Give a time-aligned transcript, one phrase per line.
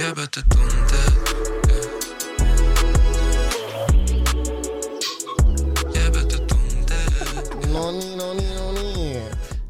[0.00, 1.14] Tunteet.
[5.94, 7.72] Jäbätä tunteet.
[7.72, 9.22] No niin, no niin, no niin.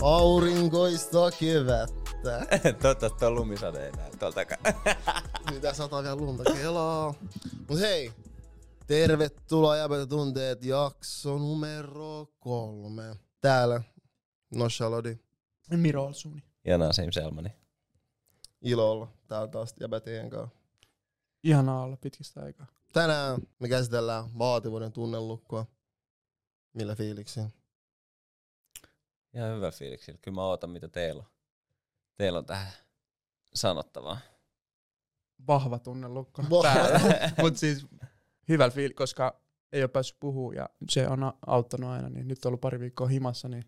[0.02, 2.46] Aurinkoista kevättä.
[2.82, 4.40] Toivottavasti on lumisade enää tuolta
[5.52, 7.14] Mitä sataa vielä lunta kelaa.
[7.68, 8.12] Mut hei,
[8.86, 13.16] tervetuloa Jäbätä tunteet jakso numero kolme.
[13.40, 13.82] Täällä
[14.54, 15.18] Noshalodi.
[15.70, 16.42] Miro Olsuni.
[16.64, 17.60] Ja Nasim Selmani.
[18.60, 20.56] Ilo olla täällä taas Jäbätien kanssa.
[21.42, 22.66] Ihanaa olla pitkistä aikaa.
[22.92, 25.66] Tänään me käsitellään vaativuuden tunnelukkoa.
[26.72, 27.40] Millä fiiliksi?
[29.34, 30.18] Ihan hyvä fiiliksi.
[30.22, 31.28] Kyllä mä ootan, mitä teillä on.
[32.16, 32.72] Teillä on tähän
[33.54, 34.18] sanottavaa.
[35.46, 36.62] Vahva tunnelukko Vahva.
[36.62, 37.00] päällä.
[37.42, 37.86] Mut siis
[38.48, 39.40] hyvä fiil, koska
[39.72, 42.08] ei ole päässyt puhua ja se on auttanut aina.
[42.08, 43.64] Niin nyt on ollut pari viikkoa himassa, niin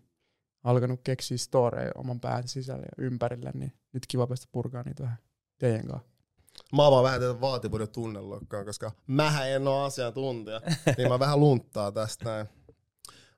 [0.63, 5.17] alkanut keksiä storeja oman pään sisällä ja ympärillä, niin nyt kiva päästä purkaa niitä vähän
[5.59, 6.13] teidän kanssa.
[6.75, 10.61] Mä avaan vähän tätä vaativuuden tunnelukkoa, koska mähän en ole asiantuntija,
[10.97, 12.47] niin mä vähän lunttaa tästä näin.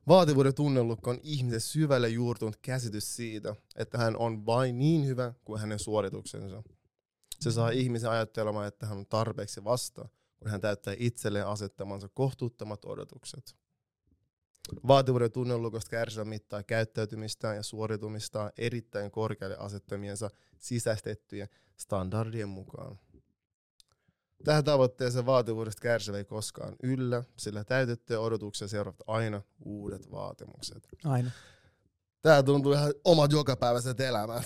[0.08, 5.62] Vaativuuden tunnelukko on ihmisen syvälle juurtunut käsitys siitä, että hän on vain niin hyvä kuin
[5.62, 6.64] hänen suorituksensa.
[7.40, 10.08] Se saa ihmisen ajattelemaan, että hän on tarpeeksi vasta,
[10.40, 13.56] kun hän täyttää itselleen asettamansa kohtuuttomat odotukset.
[14.88, 23.00] Vaativuuden tunnelukosta kärsivä mittaa käyttäytymistään ja suoritumistaan erittäin korkealle asettamiensa sisäistettyjen standardien mukaan.
[24.44, 30.88] Tähän tavoitteeseen vaativuudesta kärsivä ei koskaan yllä, sillä täytettyjä odotuksia seuraavat aina uudet vaatimukset.
[31.06, 31.32] Aina.
[32.22, 34.44] Tää tuntuu ihan omat jokapäiväiset elämät.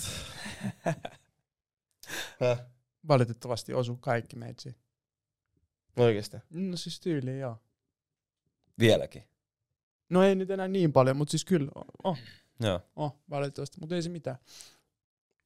[3.07, 4.75] Valitettavasti osu kaikki meitsi.
[5.97, 6.37] Oikeesti.
[6.49, 7.57] No siis tyyliin joo.
[8.79, 9.23] Vieläkin.
[10.09, 11.71] No ei nyt enää niin paljon, mutta siis kyllä
[12.03, 12.17] oh,
[12.59, 12.81] Joo.
[12.95, 14.37] oh, valitettavasti, mutta ei se mitään.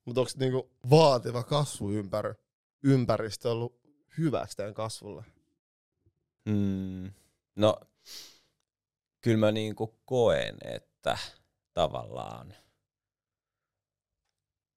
[0.06, 2.44] Mutta onko niinku vaativa kasvuympäristö
[2.84, 3.80] ympäristö ollut
[4.18, 5.24] hyväksi tämän kasvulle?
[6.46, 7.12] Mm,
[7.56, 7.80] no,
[9.22, 11.18] kyllä mä niinku koen, että
[11.74, 12.54] tavallaan,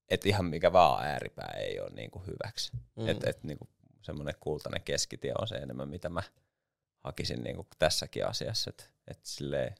[0.08, 2.72] että ihan mikä vaan ääripää ei ole niinku hyväksi.
[2.96, 3.08] Mm.
[3.08, 3.68] Että et niinku
[4.02, 6.22] semmoinen kultainen keskitie on se enemmän, mitä mä
[7.04, 8.70] hakisin niinku tässäkin asiassa.
[8.70, 9.74] Että et silleen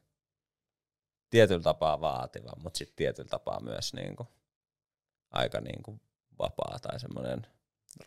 [1.29, 4.27] tietyllä tapaa vaativa, mutta sitten tietyllä tapaa myös niinku
[5.31, 5.99] aika niinku
[6.39, 7.47] vapaa tai semmoinen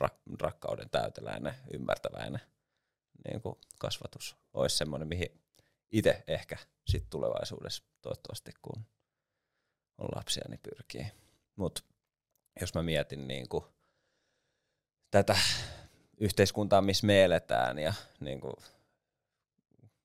[0.04, 2.40] rak- rakkauden täyteläinen, ymmärtäväinen
[3.28, 5.40] niin kuin kasvatus olisi semmoinen, mihin
[5.90, 8.84] itse ehkä sit tulevaisuudessa toivottavasti, kun
[9.98, 11.06] on lapsia, niin pyrkii.
[11.56, 11.82] Mutta
[12.60, 13.64] jos mä mietin niin kuin
[15.10, 15.38] tätä
[16.20, 18.54] yhteiskuntaa, missä me eletään ja niin kuin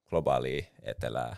[0.10, 1.36] globaalia etelää,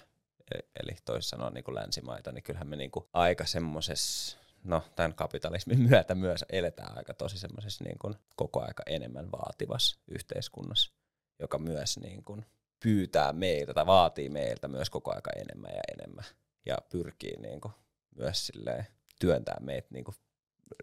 [0.55, 5.13] e- eli toisin sanoen niin länsimaita, niin kyllähän me niin kuin aika semmoisessa, no tämän
[5.13, 10.97] kapitalismin myötä myös eletään aika tosi semmoisessa niin kuin koko aika enemmän vaativassa yhteiskunnassa
[11.39, 12.45] joka myös niin kuin
[12.83, 16.25] pyytää meiltä tai vaatii meiltä myös koko aika enemmän ja enemmän
[16.66, 17.73] ja pyrkii niin kuin
[18.16, 18.88] myös silleen
[19.19, 20.16] työntää meitä niin kuin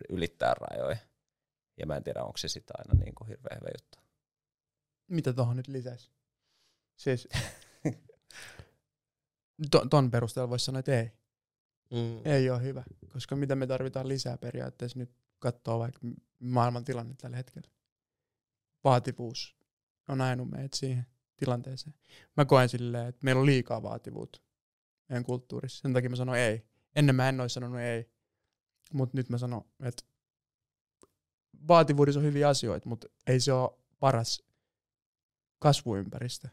[0.09, 0.97] ylittää rajoja.
[1.77, 3.99] Ja mä en tiedä, onko se sitä aina niin kuin hirveän hyvä juttu.
[5.09, 6.11] Mitä tuohon nyt lisäisi?
[6.97, 7.29] Siis
[9.71, 11.11] to, ton perusteella voisi sanoa, että ei.
[11.91, 12.21] Mm.
[12.25, 12.85] Ei ole hyvä.
[13.13, 16.01] Koska mitä me tarvitaan lisää periaatteessa nyt katsoo vaikka
[16.39, 17.69] maailman tilanne tällä hetkellä.
[18.85, 19.57] Vaativuus
[20.09, 21.07] on ajanut meidät siihen
[21.37, 21.95] tilanteeseen.
[22.37, 24.41] Mä koen silleen, että meillä on liikaa vaativuutta
[25.09, 25.83] meidän kulttuurissa.
[25.83, 26.67] Sen takia mä sanon ei.
[26.97, 28.11] Ennen mä en olisi sanonut ei.
[28.93, 30.05] Mutta nyt mä sanon, että
[31.69, 34.43] vaativuudessa on hyviä asioita, mutta ei se ole paras
[35.59, 36.49] kasvuympäristö.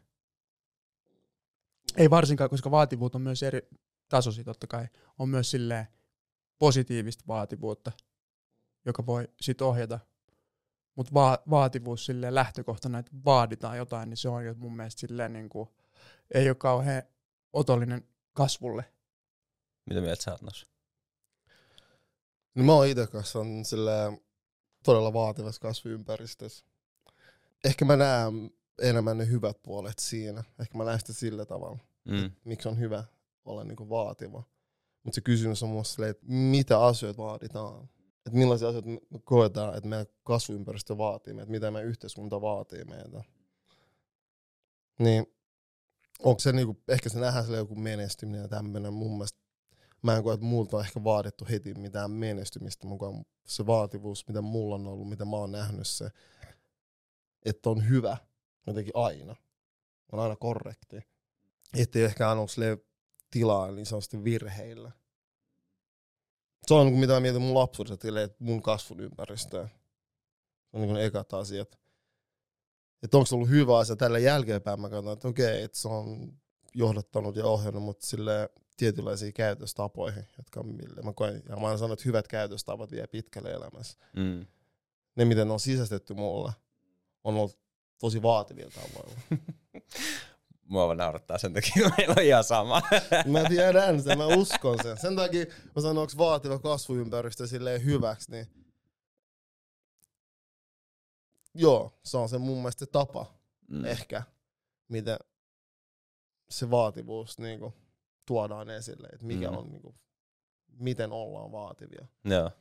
[1.98, 3.70] Ei varsinkaan, koska vaativuutta on myös eri
[4.10, 4.88] tasoisia totta kai.
[5.20, 5.88] On myös silleen
[6.60, 7.92] positiivista vaativuutta,
[8.86, 10.00] joka voi sit ohjata.
[10.96, 15.34] Mutta va- vaativuus silleen lähtökohtana, että vaaditaan jotain, niin se on jo mun mielestä silleen
[15.34, 15.70] niin kuin,
[16.34, 17.04] ei ole kauhean
[17.54, 18.86] otollinen kasvulle.
[19.86, 20.68] Mitä mieltä sä oot Nos?
[22.56, 24.14] No mä oon itse kasvanut sillä
[24.84, 26.66] todella vaativassa kasvuympäristössä.
[27.64, 30.44] Ehkä mä näen enemmän ne hyvät puolet siinä.
[30.60, 32.32] Ehkä mä sitä sillä tavalla, Mm.
[32.44, 33.04] miksi on hyvä
[33.46, 34.44] olla niinku vaativa.
[35.04, 37.90] Mutta se kysymys on silleen, että mitä asioita vaaditaan.
[38.26, 43.24] Että millaisia asioita me koetaan, että meidän kasvuympäristö vaatii meitä, mitä meidän yhteiskunta vaatii meiltä.
[45.00, 45.26] Niin
[46.20, 48.94] onko se niinku, ehkä se nähdään sille joku menestyminen ja tämmöinen.
[48.94, 49.40] Mun mielestä
[50.02, 53.26] mä en koe, että multa on ehkä vaadittu heti mitään menestymistä mukaan.
[53.46, 56.10] Se vaativuus, mitä mulla on ollut, mitä mä oon nähnyt se,
[57.46, 58.18] että on hyvä
[58.68, 59.36] jotenkin aina.
[60.12, 60.98] On aina korrekti.
[61.78, 62.78] Että ei ehkä anna sille
[63.32, 64.92] tilaa niin sanotusti virheillä.
[66.68, 67.94] Se on mitä mä mietin mun lapsuudessa,
[68.24, 69.68] että mun kasvun ympäristöä.
[69.68, 69.74] Se
[70.74, 71.80] on niin kuin ekat asiat.
[73.04, 76.34] Että onko se ollut hyvä asia tällä jälkeenpäin, mä katson, että okei, että se on
[76.76, 81.44] johdattanut ja ohjannut mut sille tietynlaisiin käytöstapoihin, jotka mille mä koen.
[81.50, 83.98] Ja mä aina sanon, että hyvät käytöstavat vie pitkälle elämässä.
[84.16, 84.46] Mm.
[85.16, 86.52] Ne, miten ne on sisästetty mulle,
[87.24, 87.61] on ollut
[88.02, 89.20] tosi vaativilla tavoilla.
[90.72, 92.82] Mua naurattaa sen takia, meillä on ihan sama.
[93.26, 94.98] Mä tiedän sen, mä uskon sen.
[94.98, 95.46] Sen takia
[95.76, 98.48] mä sanon, onko vaativa kasvuympäristö silleen hyväksi, niin
[101.56, 103.86] joo, se on se mun mielestä se tapa, Mm.
[103.86, 104.24] ehkä,
[104.88, 105.18] miten
[106.50, 107.74] se vaativuus niinku,
[108.26, 109.58] tuodaan esille, että mikä Mm.
[109.58, 109.96] on, niinku,
[110.68, 112.06] miten ollaan vaativia.
[112.26, 112.52] Joo,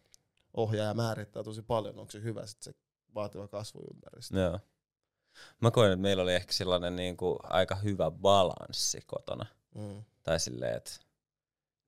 [0.56, 2.72] Ohjaaja määrittää tosi paljon, onko se hyvä sit se
[3.14, 4.38] vaativa kasvuympäristö.
[4.40, 4.58] joo.
[5.60, 9.46] Mä koen, että meillä oli ehkä sellainen niin kuin aika hyvä balanssi kotona.
[9.74, 10.04] Mm.
[10.22, 10.90] Tai silleen, että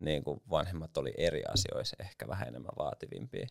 [0.01, 3.47] niin kuin vanhemmat oli eri asioissa ehkä vähän enemmän vaativimpia.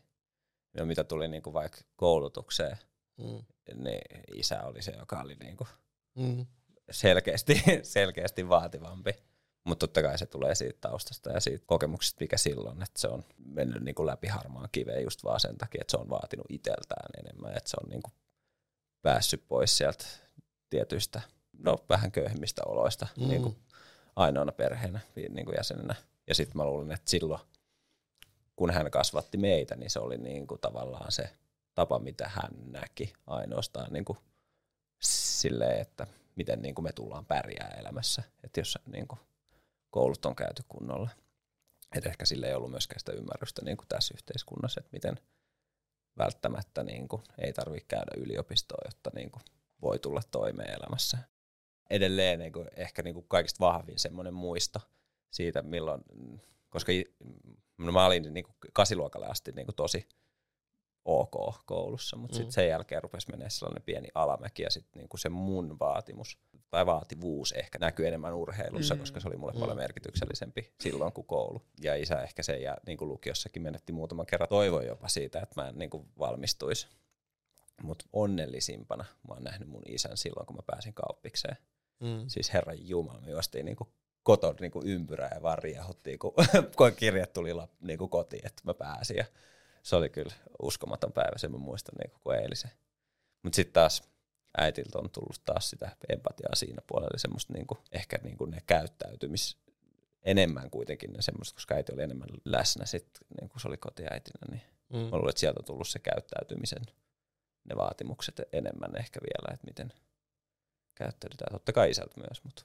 [0.77, 2.77] Ja mitä tuli niin kuin vaikka koulutukseen,
[3.17, 3.43] Mm.
[3.83, 4.01] niin
[4.35, 5.67] isä oli se, joka oli niin kuin
[6.15, 6.45] Mm.
[6.91, 9.11] selkeästi, selkeästi vaativampi.
[9.63, 13.23] Mutta totta kai se tulee siitä taustasta ja siitä kokemuksesta, mikä silloin, että se on
[13.45, 17.09] mennyt niin kuin läpi harmaan kiveen just vaan sen takia, että se on vaatinut iteltään
[17.19, 18.13] enemmän, että se on niin kuin
[19.01, 20.05] päässyt pois sieltä
[20.69, 21.21] tietyistä,
[21.57, 23.27] no vähän köyhemmistä oloista Mm.
[23.27, 23.55] niin kuin
[24.15, 25.95] ainoana perheenä niin kuin jäsenenä.
[26.27, 27.41] Ja sitten mä luulen, että silloin,
[28.55, 31.29] kun hän kasvatti meitä, niin se oli niin kuin tavallaan se
[31.75, 34.17] tapa, mitä hän näki ainoastaan niin kuin
[35.01, 39.19] silleen, että miten niin kuin me tullaan pärjää elämässä, että jos niin kuin
[39.89, 41.09] koulut on käyty kunnolla.
[41.95, 45.19] Et ehkä sille ei ollut myöskään sitä ymmärrystä niin kuin tässä yhteiskunnassa, että miten
[46.17, 49.43] välttämättä niin kuin ei tarvitse käydä yliopistoa, jotta niin kuin
[49.81, 51.17] voi tulla toimeen elämässä.
[51.89, 54.79] Edelleen niin kuin ehkä niin kuin kaikista vahvin semmoinen muisto
[55.31, 56.01] siitä, milloin,
[56.69, 56.91] koska
[57.77, 60.07] no mä olin niin kuin kasiluokalle asti niin kuin tosi
[61.05, 62.37] ok koulussa, mutta Mm.
[62.37, 66.37] sitten sen jälkeen rupesi menee sellainen pieni alamäki ja sitten niinku se mun vaatimus
[66.69, 68.99] tai vaativuus ehkä näkyy enemmän urheilussa, Mm.
[68.99, 69.59] koska se oli mulle Mm.
[69.59, 71.61] paljon merkityksellisempi silloin kuin koulu.
[71.81, 75.61] Ja isä ehkä sen ja niin kuin lukiossakin menetti muutaman kerran toivoi jopa siitä, että
[75.61, 76.87] mä en niin kuin valmistuisi.
[77.83, 81.57] Mutta onnellisimpana mä oon nähnyt mun isän silloin, kun mä pääsin kauppikseen.
[81.99, 82.23] Mm.
[82.27, 83.87] Siis herran jumala, me juostiin niinku
[84.23, 86.33] koton niinku ympyrää ja vaan riehuttiin, kun,
[86.77, 89.17] kun kirjat tuli lap, niinku kotiin, että mä pääsin.
[89.17, 89.25] Ja
[89.83, 92.71] se oli kyllä uskomaton päivä, sen mä muistan niinku kuin eilisen.
[93.43, 94.03] Mutta sitten taas
[94.57, 99.57] äitiltä on tullut taas sitä empatiaa siinä puolella, semmoista niinku, ehkä niinku ne käyttäytymis,
[100.23, 104.39] enemmän kuitenkin ne semmoista, koska äiti oli enemmän läsnä sitten, niin kun se oli kotiäitinä,
[104.51, 104.97] niin Mm.
[104.97, 106.81] mä luulen, että sieltä on tullut se käyttäytymisen
[107.69, 109.93] ne vaatimukset enemmän ehkä vielä, että miten
[110.95, 111.51] käyttäydytään.
[111.51, 112.63] Totta kai isältä myös, mutta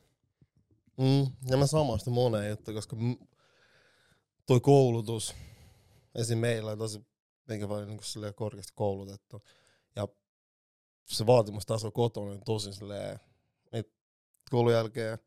[0.97, 2.97] Mm, ja mä samaistan moneen juttu, koska
[4.47, 5.35] toi koulutus,
[6.17, 6.39] esim.
[6.39, 7.07] meillä on tosi
[7.49, 9.43] minkä paljon niin silleen korkeasti koulutettu.
[9.97, 10.09] Ja
[11.07, 13.21] se vaatimustaso kotona on tosi silleen,
[13.73, 13.93] että
[14.51, 15.19] koulun jälkeen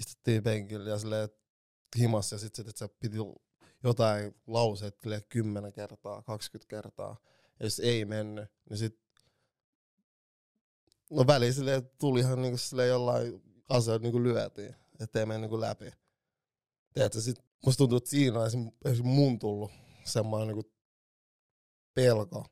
[0.00, 1.28] istuttiin penkillä ja silleen
[1.98, 3.16] himassa ja sitten sit, että sä piti
[3.84, 7.16] jotain lauseet silleen 10 kertaa, 20 kertaa.
[7.60, 9.00] Ja jos ei mennyt, niin sit
[11.10, 15.90] no väliin silleen tuli ihan niinku silleen jollain asioilla niinku lyötiin, ettei mene niinku läpi.
[16.94, 17.36] Tiedätkö, sit
[17.66, 18.70] musta tuntuu, että siinä on esim.
[18.84, 19.06] esim.
[19.06, 19.70] mun tullut
[20.08, 20.72] semmoinen niinku
[21.94, 22.44] pelko.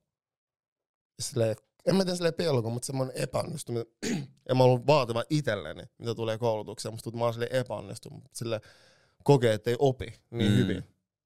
[1.20, 1.56] Silleen,
[1.86, 3.86] en mä tiedä silleen pelko, mutta semmoinen epäonnistuminen.
[4.50, 6.92] en mä ollut vaativa itselleni, mitä tulee koulutukseen.
[6.92, 8.24] Musta tuntuu, että mä oon epäonnistunut.
[8.32, 8.60] Sille
[9.24, 10.56] kokee, että ei opi niin Mm.
[10.58, 10.84] hyvin.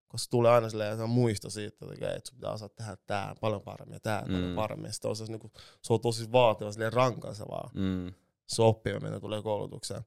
[0.09, 3.63] Koska tulee aina silleen että muisto siitä, että, että sun pitää osata tehdä tää paljon
[3.63, 4.27] paremmin ja tää mm.
[4.33, 4.55] paljon Mm.
[4.55, 4.93] paremmin.
[4.93, 5.51] Sitten on se, niinku,
[5.83, 8.13] se on tosi vaativa, silleen rankaisevaa mm,
[8.47, 10.03] se oppiminen mitä tulee koulutukseen.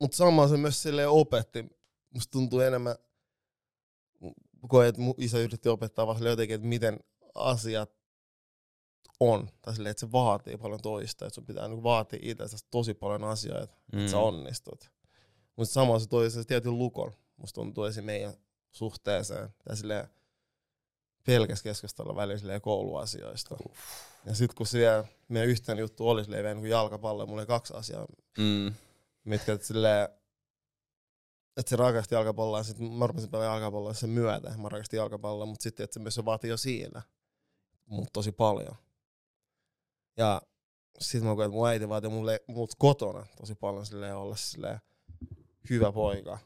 [0.00, 1.66] Mutta samalla se myös silleen opetti.
[2.14, 2.96] Musta tuntuu enemmän,
[4.68, 7.00] koen, että mun isä yritti opettaa vaan jotenkin, että miten
[7.34, 7.90] asiat
[9.20, 9.48] on.
[9.62, 11.26] Tai silleen, että se vaatii paljon toista.
[11.26, 14.90] Että sun pitää niinku vaatia itse tosi paljon asioita, mm, että sä onnistut.
[15.56, 17.12] Mutta samalla se toi se tietyn lukon.
[17.36, 18.04] Musta tuntuu esim.
[18.04, 18.34] meidän
[18.70, 19.48] suhteeseen.
[19.64, 20.08] Tai silleen
[21.26, 23.56] pelkäs keskustella välillä silleen kouluasioista.
[24.24, 27.46] Ja sitten kun se vielä, meidän yhteinen juttu oli silleen niin kuin jalkapallo, mulla oli
[27.46, 28.06] kaksi asiaa,
[28.38, 28.74] mm,
[29.24, 30.08] mitkä silleen,
[31.56, 34.54] että se rakasti jalkapalloa ja sitten mä rupesin pelaamaan jalkapalloa sen myötä.
[34.58, 37.02] Mä rakastin jalkapalloa, mutta sitten että se myös vaatii jo siinä
[37.86, 38.76] mut tosi paljon.
[40.16, 40.42] Ja
[41.00, 44.78] sitten mä koen, että mun äiti vaatii mulle, mut kotona tosi paljon silleen olla silleen
[45.70, 46.38] hyvä poika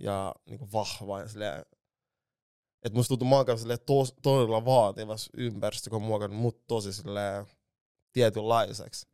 [0.00, 1.60] ja niinku vahva ja silleen,
[2.82, 3.46] että musta tuntuu, mä oon
[3.86, 7.46] tos, todella vaativassa ympäristössä, kun muokannut mut tosi silleen
[8.12, 9.08] tietynlaiseksi.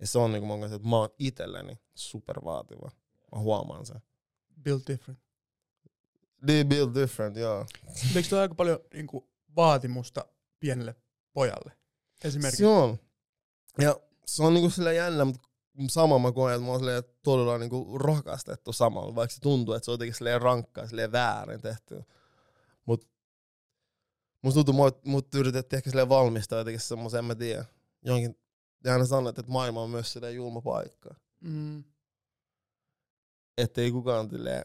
[0.00, 2.90] Ja se on niinku mun kanssa, että mä oon itselleni supervaativa.
[3.32, 4.02] Mä huomaan sen.
[4.62, 5.20] Build different.
[6.46, 7.66] They build different, joo.
[8.16, 9.24] Eikö toi aika paljon niin kuin,
[9.56, 10.24] vaatimusta
[10.60, 10.94] pienelle
[11.32, 11.72] pojalle?
[12.24, 12.62] esimerkiksi.
[12.62, 12.98] Se on.
[13.78, 15.48] Ja se on niinku silleen jännä, mutta
[15.88, 19.84] sama mä koen, että mä oon silleen todella niinku rakastettu samalla, vaikka se tuntuu, että
[19.84, 22.02] se on jotenkin silleen rankkaa, silleen väärin tehty.
[22.86, 23.08] Mut
[24.42, 27.64] musta tuntuu, mut, mut yritettiin ehkä silleen valmistaa jotenkin semmoisen, en mä tiedä,
[28.02, 28.38] jonkin,
[28.84, 31.14] ja aina sanoit, että maailma on myös silleen julma paikka.
[31.40, 31.84] Mm.
[33.58, 34.64] Että ei kukaan silleen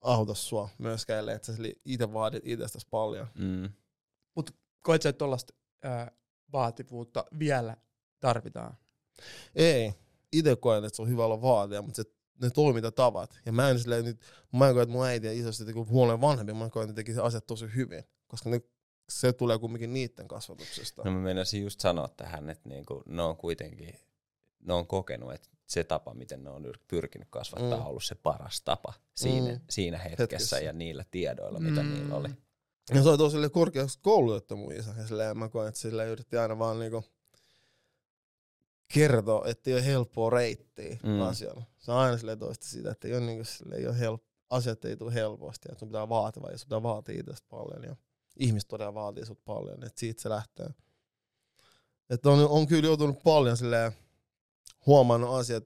[0.00, 3.26] auta sua myöskään, ellei, että sä itse vaadit itsestäsi paljon.
[3.34, 3.68] Mm.
[4.82, 6.12] Koet sä, että tollaista ää,
[6.52, 7.76] vaativuutta vielä
[8.20, 8.76] tarvitaan?
[9.54, 9.94] Ei.
[10.32, 12.10] Itse koen, että se on hyvä olla vaatia, mutta se,
[12.42, 13.40] ne toimintatavat.
[13.46, 14.20] Ja mä en silleen nyt,
[14.52, 16.96] mä en koe, että mun äiti ja isosti teki huolen vanhempi, mä koen, että ne
[16.96, 18.04] teki se asiat tosi hyvin.
[18.26, 18.60] Koska ne,
[19.08, 21.02] se tulee kumminkin niiden kasvatuksesta.
[21.04, 23.94] No mä meinasin just sanoa tähän, että niinku, ne on kuitenkin,
[24.66, 27.82] ne on kokenut, että se tapa, miten ne on yr- pyrkinyt kasvattaa, Mm.
[27.84, 29.60] on ollut se paras tapa siinä, Mm.
[29.70, 30.60] siinä hetkessä, Hetkessä.
[30.60, 31.88] ja niillä tiedoilla, mitä Mm.
[31.94, 32.28] niillä oli.
[32.94, 34.94] Ja se oli tosi korkeaksi koulutettu mun isä.
[34.98, 37.04] Ja silleen mä koen, että sillä yritti aina vaan niinku
[38.94, 41.20] kertoa, että ei ole helppoa reittiä Mm.
[41.20, 41.62] asialla.
[41.78, 44.84] Se on aina silleen toista sitä, että ei ole, niinku, silleen, ei ole help, asiat
[44.84, 45.68] ei tule helposti.
[45.68, 47.82] Että sun pitää vaatia ja sun pitää vaatia itsestä paljon.
[47.84, 47.96] Ja
[48.38, 50.66] ihmiset todella vaatii sut paljon, että siitä se lähtee.
[52.10, 53.92] Että on, on kyllä joutunut paljon silleen
[54.86, 55.64] huomannut asiat,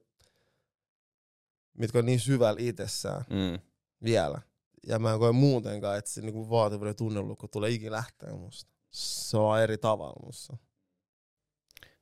[1.78, 3.58] mitkä on niin syvällä itsessään Mm.
[4.04, 4.42] vielä.
[4.86, 8.70] Ja mä en koe muutenkaan, että se niinku vaativuuden tunnelukko tulee ikinä lähteä musta.
[8.90, 10.56] Se on eri tavalla musta.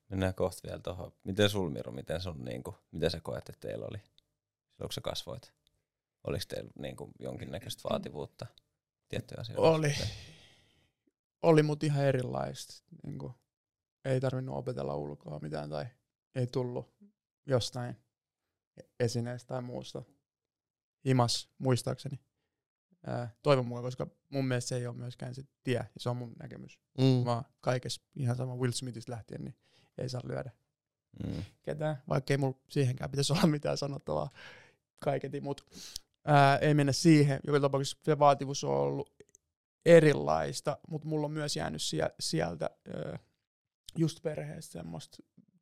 [0.08, 1.12] Mennään kohta vielä tuohon.
[1.24, 5.00] Miten sul, Miru, miten, sun, niinku, miten sä koet, että teillä oli, silloin kun sä
[5.00, 5.52] kasvoit?
[6.24, 8.46] Oliko teillä niinku, jonkinnäköistä vaativuutta
[9.08, 9.62] tiettyjä asioita?
[9.62, 9.94] Oli.
[11.42, 12.74] Oli mut ihan erilaista.
[13.06, 13.32] Niin kuin,
[14.04, 15.86] ei tarvinnut opetella ulkoa mitään tai
[16.34, 16.94] ei tullut
[17.46, 17.96] jostain
[19.00, 20.02] esineestä tai muusta.
[21.04, 22.20] Himas, muistaakseni.
[23.06, 26.16] Ää, toivon mukaan, koska mun mielestä se ei ole myöskään se tie, ja se on
[26.16, 26.78] mun näkemys.
[26.98, 27.24] Mm.
[27.24, 29.54] Vaan kaikessa, ihan sama Will Smithistä lähtien, niin
[29.98, 30.50] ei saa lyödä
[31.26, 31.42] Mm.
[31.62, 34.30] ketään, vaikka ei mulla siihenkään pitäisi olla mitään sanottavaa
[34.98, 35.62] kaiketi, mutta
[36.60, 37.40] ei mennä siihen.
[37.46, 39.12] Joka tapauksessa se vaativuus on ollut
[39.86, 43.18] erilaista, mutta mulla on myös jäänyt sie- sieltä ää,
[43.96, 45.16] just perheestä semmoista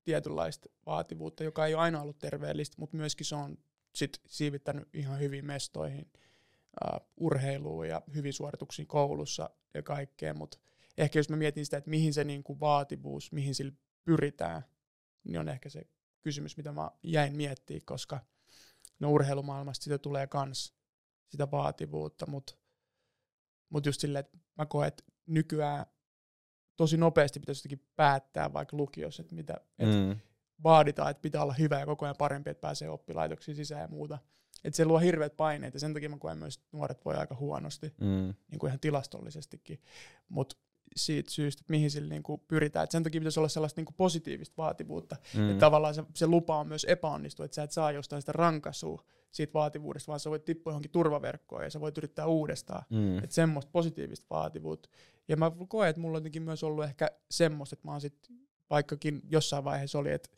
[0.06, 3.58] tietynlaista vaativuutta, joka ei ole aina ollut terveellistä, mutta myöskin se on
[3.94, 6.10] sit siivittänyt ihan hyvin mestoihin,
[6.84, 10.58] ää, urheiluun ja hyvin suorituksiin koulussa ja kaikkea, mutta
[10.98, 13.72] ehkä jos mä mietin sitä, että mihin se niinku vaativuus, mihin sillä
[14.04, 14.62] pyritään,
[15.25, 15.82] niin on ehkä se
[16.20, 18.20] kysymys, mitä mä jäin miettimään, koska
[19.00, 20.75] no urheilumaailmasta sitä tulee kans
[21.28, 22.54] sitä vaativuutta, mutta
[23.68, 25.86] mut just silleen, että mä koen, että nykyään
[26.76, 30.16] tosi nopeasti pitäisi jotenkin päättää vaikka lukiossa, että mitä et Mm.
[30.62, 34.18] vaaditaan, että pitää olla hyvä ja koko ajan parempi, että pääsee oppilaitoksiin sisään ja muuta.
[34.64, 37.35] Että se luo hirveät paineet ja sen takia mä koen myös, että nuoret voi aika
[37.35, 38.35] huonosti Mm.
[38.50, 39.80] niin kuin ihan tilastollisestikin.
[40.28, 40.56] Mutta
[40.97, 42.85] siitä syystä, että mihin sillä niin kuin pyritään.
[42.85, 45.16] Et sen takia pitäisi olla sellaista niin kuin positiivista vaativuutta.
[45.35, 45.40] Mm.
[45.40, 45.50] Mm.
[45.50, 49.02] Että tavallaan se, se lupa on myös epäonnistua, että sä et saa jostain sitä rankasua
[49.30, 52.83] siitä vaativuudesta, vaan sä voit tippua johonkin turvaverkkoon ja sä voit yrittää uudestaan.
[52.90, 53.18] Mm.
[53.18, 54.88] Että semmoista positiivista vaativuutta.
[55.28, 58.28] Ja mä koen, että mulla on jotenkin myös ollut ehkä semmoista, että mä oon sit,
[58.71, 60.28] vaikkakin jossain vaiheessa oli, että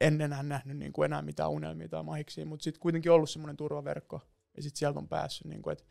[0.00, 3.56] en enää nähnyt niin kuin enää mitään unelmia tai mahiksia, mutta sitten kuitenkin ollut semmoinen
[3.56, 4.20] turvaverkko
[4.56, 5.46] ja sitten sieltä on päässyt.
[5.46, 5.84] Niin kuin, että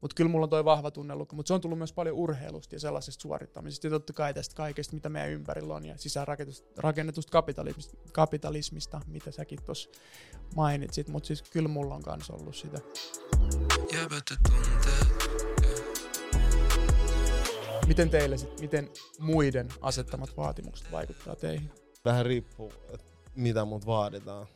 [0.00, 2.80] mutta kyllä mulla on toi vahva tunnelukko, mutta se on tullut myös paljon urheilusta ja
[2.80, 7.96] sellaisesta suorittamisesta ja totta kai tästä kaikesta, mitä meidän ympärillä on ja sisäänrakennetusta rakennetusta kapitalismista,
[8.12, 9.90] kapitalismista mitä säkin tuossa
[10.56, 12.78] mainitsit, mutta siis kyllä mulla on kanssa ollut sitä.
[17.86, 21.70] Miten teille sit, miten muiden asettamat vaatimukset vaikuttaa teihin?
[22.04, 22.72] Vähän riippuu,
[23.34, 24.46] mitä mut vaaditaan.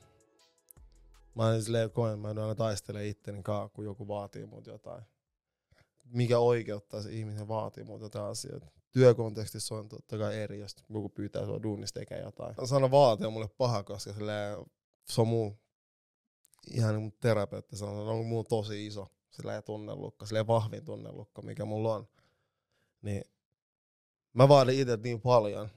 [1.35, 5.03] Mä aina silleen koen, mä en aina taistele itteni kaa, kun joku vaatii mut jotain.
[6.13, 8.67] Mikä oikeuttaa se ihmisen vaatii mut jotain asioita.
[8.91, 12.55] Työkontekstissa on totta kai eri, jos joku pyytää sua duunista tekee jotain.
[12.65, 14.13] Sana vaatii on mulle paha, koska
[15.07, 15.59] se on mun
[16.71, 21.65] ihan niin mun terapeutti se on mulla tosi iso silleen tunnelukko, silleen vahvin tunnelukko, mikä
[21.65, 22.09] mulla on.
[23.03, 23.25] Niin
[24.33, 25.69] mä vaadin itse niin paljon,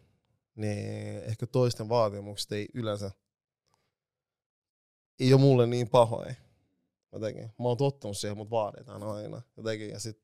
[0.56, 3.12] niin ehkä toisten vaatimukset ei yleensä,
[5.20, 6.36] ei ole mulle niin pahoja.
[7.12, 7.44] Jotenkin.
[7.44, 9.42] Mä oon tottunut siihen, mutta vaaditaan aina.
[9.58, 9.90] Jotenkin.
[9.90, 10.23] Ja sit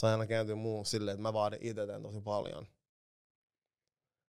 [0.00, 2.66] se aina kääntyy muun silleen, että mä vaadin itse tosi paljon.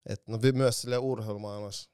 [0.06, 1.90] Et no myös sille urheilumaailmassa,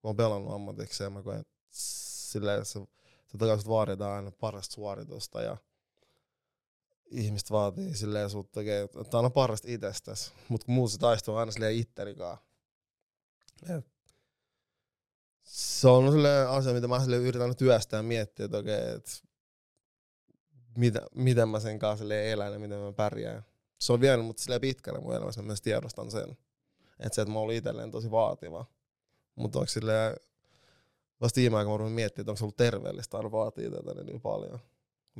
[0.00, 2.80] kun on pelannut ammatikseen, mä koen, että silleen se,
[3.26, 5.56] se takaisin vaaditaan aina parasta suoritusta ja
[7.06, 11.76] ihmiset vaatii silleen sut tekee, että aina parasta itsestäsi, mutta muu se taistoo aina silleen
[11.76, 12.38] ittenikaan.
[13.68, 13.86] Et
[15.42, 19.10] Se on silleen asia, mitä mä silleen yritän työstää ja miettiä, että okei, että
[20.76, 23.44] mitä, miten mä sen kanssa elän ja miten mä pärjään.
[23.80, 26.36] Se on vienyt mut silleen pitkälle mun elämässä, mä myös tiedostan sen.
[26.98, 28.66] Että se, että mä olin itselleen tosi vaativa.
[29.34, 30.16] Mutta onko silleen,
[31.20, 34.58] vasta viime aikoina mä miettimään, että onko se ollut terveellistä aina vaatii tätä niin paljon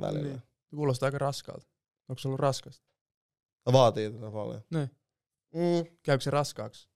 [0.01, 0.29] välillä.
[0.29, 0.43] Niin.
[0.75, 1.67] Kuulostaa aika raskaalta.
[2.09, 2.87] Onko se ollut raskasta?
[3.67, 4.63] No, vaatii tätä paljon.
[4.71, 4.91] Niin.
[5.55, 5.97] Mm.
[6.03, 6.89] Käykö se raskaaksi?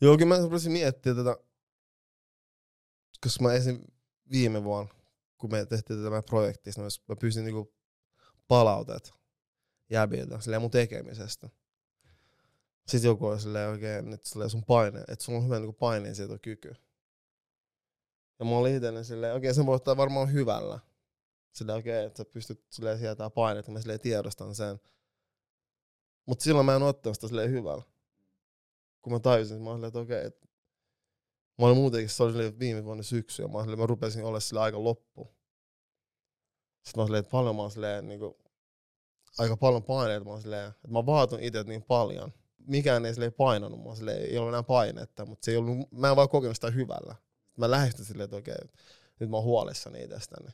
[0.00, 1.36] Joo, kyllä mä rupesin miettimään tätä,
[3.22, 3.80] koska mä esim.
[4.30, 4.94] viime vuonna,
[5.40, 7.74] kun me tehtiin tätä projektia, niin mä pyysin niinku
[8.48, 9.12] palautet
[9.90, 11.48] jäbiltä, silleen mun tekemisestä.
[12.86, 16.74] Sitten joku oli silleen oikein, nyt silleen sun paine, että sulla on hyvä niinku paineensietokyky.
[18.38, 20.78] Ja mä olin itse silleen, okei, se voi ottaa varmaan hyvällä.
[21.52, 24.80] Silleen, okei, että sä pystyt silleen sietää painetta, mä silleen tiedostan sen.
[26.26, 27.82] Mutta silloin mä en ottanut sitä silleen hyvällä.
[29.02, 30.48] Kun mä tajusin, että mä olin, että okei, että
[31.60, 34.40] mä olin muutenkin, se oli silleen viime vuonna syksy, ja mä, olin, mä rupesin olla
[34.40, 35.34] sille aika loppu.
[36.84, 38.34] Sitten mä olin, että paljon mä oon silleen, niin kuin,
[39.38, 42.32] aika paljon paineita, mä olin silleen, että mä vaatun itse niin paljon.
[42.66, 46.10] Mikään ei silleen painanut, mä silleen, ei ollut enää painetta, mutta se ei ollut, mä
[46.10, 47.14] en vaan kokenut sitä hyvällä.
[47.56, 48.54] Mä lähestyn silleen, että okei,
[49.20, 50.50] nyt mä oon huolissani itsestäni.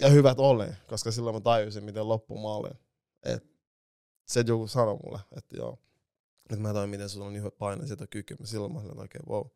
[0.00, 2.78] Ja hyvät oli, koska silloin mä tajusin, miten loppu mä olin.
[3.22, 3.44] Et
[4.26, 5.78] se joku sanoi mulle, että joo,
[6.50, 8.36] että mä tajuin, miten sulla on niin hyvä paine sieltä kyky.
[8.40, 9.46] Mä silloin mä olin, että okei, wow.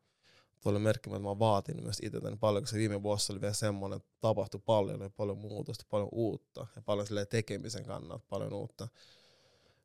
[0.61, 3.55] Tuo oli merkki, että mä oon vaatinut myös itseltäni paljon, koska viime vuosi oli vielä
[3.55, 8.53] semmoinen, että tapahtui paljon, oli paljon muutosta, paljon uutta ja paljon silleen tekemisen kannalta paljon
[8.53, 8.89] uutta.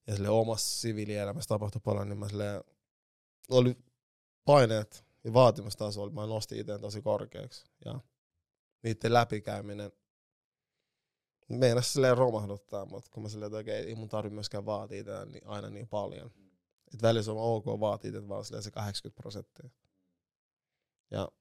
[0.07, 2.63] Ja sille omassa siviilielämässä tapahtui paljon, niin mä silleen,
[3.49, 3.77] oli
[4.45, 7.65] paineet ja vaatimustaso oli, mä nostin itseäni tosi korkeaksi.
[7.85, 7.99] Ja
[8.83, 9.91] niiden läpikäyminen
[11.49, 15.31] meinas silleen romahduttaa, mutta kun mä silleen, että okei, ei mun tarvi myöskään vaatia itseäni
[15.31, 16.31] niin aina niin paljon.
[16.93, 19.69] Että välissä on ok vaatia itse vaan silleen se 80 prosenttia.
[21.11, 21.31] Ja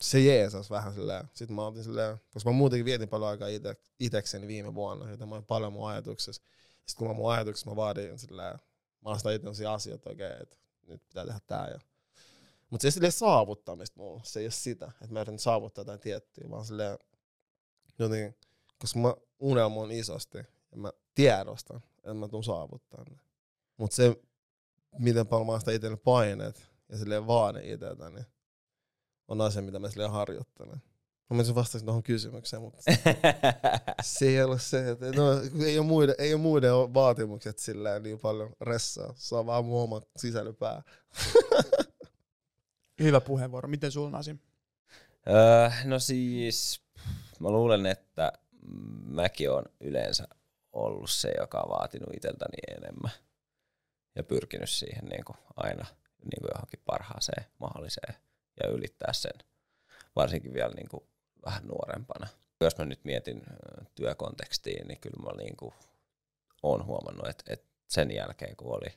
[0.00, 1.24] se jeesas vähän silleen.
[1.34, 5.28] Sitten mä otin silleen, koska mä muutenkin vietin paljon aikaa ite, itekseni viime vuonna, joten
[5.28, 6.42] mä olin paljon mun ajatuksessa.
[6.86, 8.58] Sitten kun mä mun ajatuksessa mä vaadin silleen,
[9.04, 11.78] mä ostan itse asioita, okei, okay, että nyt pitää tehdä tää ja
[12.70, 16.00] mutta se ei silleen saavuttamista mulla, se ei ole sitä, että mä yritän saavuttaa jotain
[16.00, 16.98] tiettyä, vaan silleen
[17.98, 18.36] jotenkin,
[18.78, 20.38] koska mä unelmoin isosti
[20.70, 23.16] ja mä tiedostan, että mä tuun saavuttaa ne.
[23.76, 24.16] Mutta se,
[24.98, 28.26] miten paljon mä sitä itselle paineet ja silleen vaade itseltä, niin
[29.28, 30.82] on asia, mitä mä silleen harjoittelen.
[31.30, 32.78] Mä menisin vastasin tuohon kysymykseen, mutta
[34.02, 35.24] se ei ole se, että no,
[35.64, 39.12] ei, ole muiden, ei ole muiden vaatimukset silleen niin paljon ressaa.
[39.16, 40.82] Se on vaan mun oma sisällöpää.
[43.02, 43.68] Hyvä puheenvuoro.
[43.68, 44.38] Miten sulla Nasim?
[45.28, 46.82] Öö, no siis,
[47.40, 48.32] mä luulen, että
[49.04, 50.28] mäkin on yleensä
[50.72, 53.10] ollut se, joka on vaatinut itseltäni enemmän
[54.14, 55.86] ja pyrkinyt siihen niin kuin aina
[56.24, 58.14] niin kuin johonkin parhaaseen mahdolliseen
[58.62, 59.32] ja ylittää sen,
[60.16, 61.02] varsinkin vielä niin kuin
[61.44, 62.26] vähän nuorempana.
[62.60, 63.42] Jos mä nyt mietin
[63.94, 65.74] työkontekstiin, niin kyllä mä niin kuin
[66.62, 68.94] olen huomannut, että, että sen jälkeen kun oli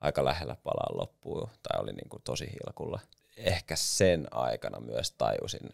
[0.00, 3.00] aika lähellä palaa loppuun tai oli niin kuin tosi hilkulla,
[3.36, 5.70] ehkä sen aikana myös tajusin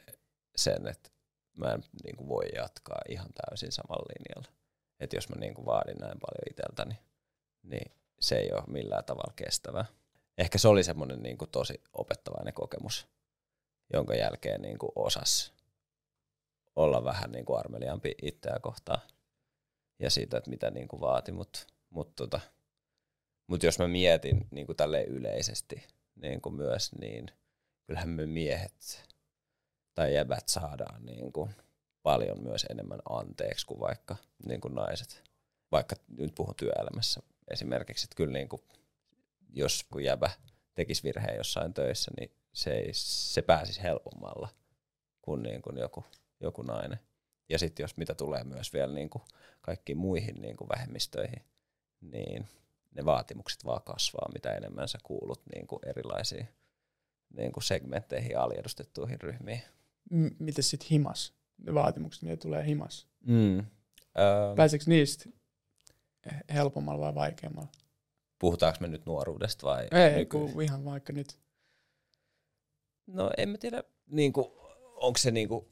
[0.56, 1.10] sen, että
[1.58, 4.56] mä en niin kuin voi jatkaa ihan täysin samalla linjalla.
[5.00, 6.98] Että jos mä niin kuin vaadin näin paljon itseltäni,
[7.62, 9.84] niin se ei ole millään tavalla kestävää.
[10.38, 13.06] Ehkä se oli semmoinen niin kuin tosi opettavainen kokemus,
[13.92, 15.52] jonka jälkeen niin kuin osas
[16.76, 19.00] olla vähän niin kuin armeliampi itseä kohtaan
[19.98, 21.32] ja siitä, että mitä niin kuin vaati.
[21.32, 22.40] Mutta mut tota,
[23.46, 27.26] mut jos mä mietin niin kuin yleisesti niin kuin myös, niin
[27.86, 29.04] kyllähän me miehet
[29.94, 31.50] tai jäbät saadaan niin kuin
[32.02, 35.22] paljon myös enemmän anteeksi kuin vaikka niin kuin naiset.
[35.72, 37.20] Vaikka nyt puhun työelämässä
[37.50, 38.62] esimerkiksi, että kyllä niin kuin,
[39.52, 40.30] jos kun jäbä
[40.74, 44.48] tekisi virheen jossain töissä, niin se, ei, se pääsisi helpommalla
[45.22, 46.04] kuin, niin kuin joku,
[46.40, 46.98] joku nainen.
[47.48, 49.22] Ja sitten jos mitä tulee myös vielä niin kuin
[49.60, 51.42] kaikkiin muihin niin kuin vähemmistöihin,
[52.00, 52.48] niin
[52.90, 56.48] ne vaatimukset vaan kasvaa, mitä enemmän sä kuulut niin kuin erilaisiin
[57.36, 59.62] niin kuin segmentteihin ja aliedustettuihin ryhmiin.
[60.10, 61.34] M- miten sitten himas?
[61.58, 63.08] Ne vaatimukset, ne tulee himas.
[63.26, 63.58] Mm.
[63.58, 65.30] Öö, Pääseekö niistä
[66.54, 67.72] helpommalla vai vaikeammalla?
[68.38, 71.45] Puhutaanko me nyt nuoruudesta vai Ei, kun ihan vaikka nyt.
[73.06, 74.46] No en mä tiedä, niin kuin,
[74.94, 75.66] onko se niin kuin,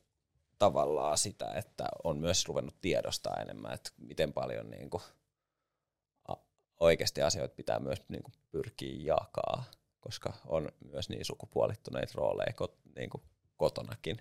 [0.59, 5.03] tavallaan sitä, että on myös ruvennut tiedostaa enemmän, että miten paljon niin kuin,
[6.81, 9.65] oikeasti asioita pitää myös niin kuin, pyrkiä jakaa,
[10.01, 13.23] koska on myös niin sukupuolittuneita rooleja kot, niin kuin,
[13.57, 14.19] kotonakin,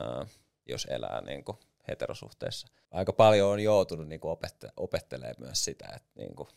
[0.00, 0.26] ää,
[0.66, 2.68] jos elää niin kuin, heterosuhteessa.
[2.90, 6.48] Aika paljon on joutunut niin opette- opettelemaan myös sitä, että niin kuin,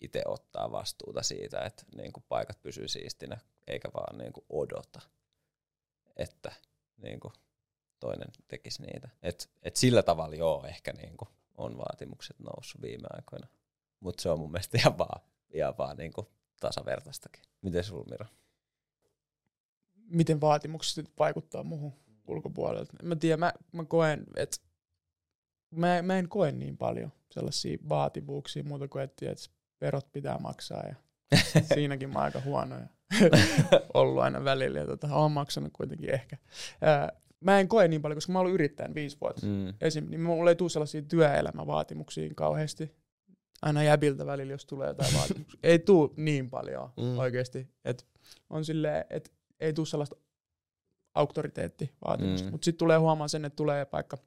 [0.00, 5.00] itse ottaa vastuuta siitä, että niin kuin, paikat pysyy siistinä, eikä vaan niin kuin, odota,
[6.20, 6.52] että
[6.96, 7.32] niin kuin,
[8.00, 9.08] toinen tekisi niitä.
[9.22, 13.46] Et, et sillä tavalla joo, ehkä niin kuin, on vaatimukset noussut viime aikoina.
[14.00, 16.26] Mutta se on mun mielestä ihan vaan, ihan vaan niin kuin
[16.60, 17.42] tasavertaistakin.
[17.62, 18.26] Miten sulla Miro?
[19.94, 21.92] Miten vaatimukset vaikuttaa muuhun
[22.26, 22.92] ulkopuolelta?
[23.02, 24.56] Mä tiedän, mä, mä koen, että
[25.70, 29.26] mä, mä en koe niin paljon sellaisia vaativuuksia muuta kuin, että
[29.80, 30.94] verot pitää maksaa ja
[31.74, 32.86] siinäkin mä oon aika huono ja
[33.94, 36.36] ollut aina välillä ja tota, oon maksanut kuitenkin ehkä.
[36.80, 39.46] Ää, mä en koe niin paljon, koska mä oon ollut yrittäjän viisi vuotta.
[39.46, 39.74] Mm.
[39.80, 42.94] Esim, niin mulla ei tule sellaisia työelämävaatimuksia kauheasti.
[43.62, 45.60] Aina jäbiltä välillä, jos tulee jotain vaatimuksia.
[45.62, 47.18] Ei tule niin paljon Mm.
[47.18, 47.68] oikeasti.
[47.84, 48.06] Et
[48.50, 50.16] on silleen, että ei tule sellaista
[51.14, 52.44] auktoriteettivaatimusta.
[52.44, 52.48] Mm.
[52.48, 52.52] Mm.
[52.52, 54.18] Mutta sitten tulee huomaan sen, että tulee vaikka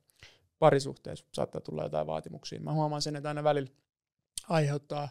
[0.59, 2.59] parisuhteessa saattaa tulla jotain vaatimuksia.
[2.59, 3.69] Mä huomaan sen, että aina välillä
[4.49, 5.09] aiheuttaa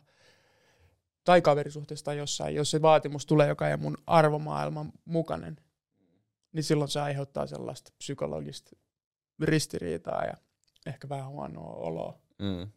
[1.24, 5.56] tai kaverisuhteessa tai jossain, jos se vaatimus tulee, joka ei ole mun arvomaailman mukainen,
[6.52, 8.76] niin silloin se aiheuttaa sellaista psykologista
[9.40, 10.34] ristiriitaa ja
[10.86, 12.18] ehkä vähän huonoa oloa.
[12.38, 12.72] Mm.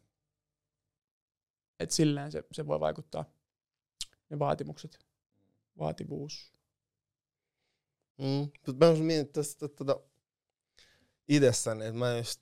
[1.80, 3.24] Et silleen se, se voi vaikuttaa,
[4.30, 4.98] ne vaatimukset,
[5.78, 6.52] vaativuus.
[8.18, 8.76] Mm.
[8.80, 10.00] Mä olisin miettinyt tästä että tota,
[11.28, 12.40] itsessäni, että mä just,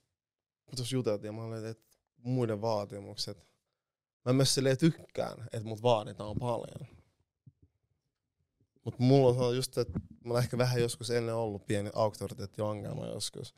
[0.76, 3.53] tuossa juteltiin, mä olin, että muiden vaatimukset.
[4.24, 6.86] Mä myös silleen tykkään, että mut vaaditaan paljon.
[8.84, 13.54] Mutta mulla on just, että mä oon ehkä vähän joskus ennen ollut pieni auktoriteettiongelma joskus.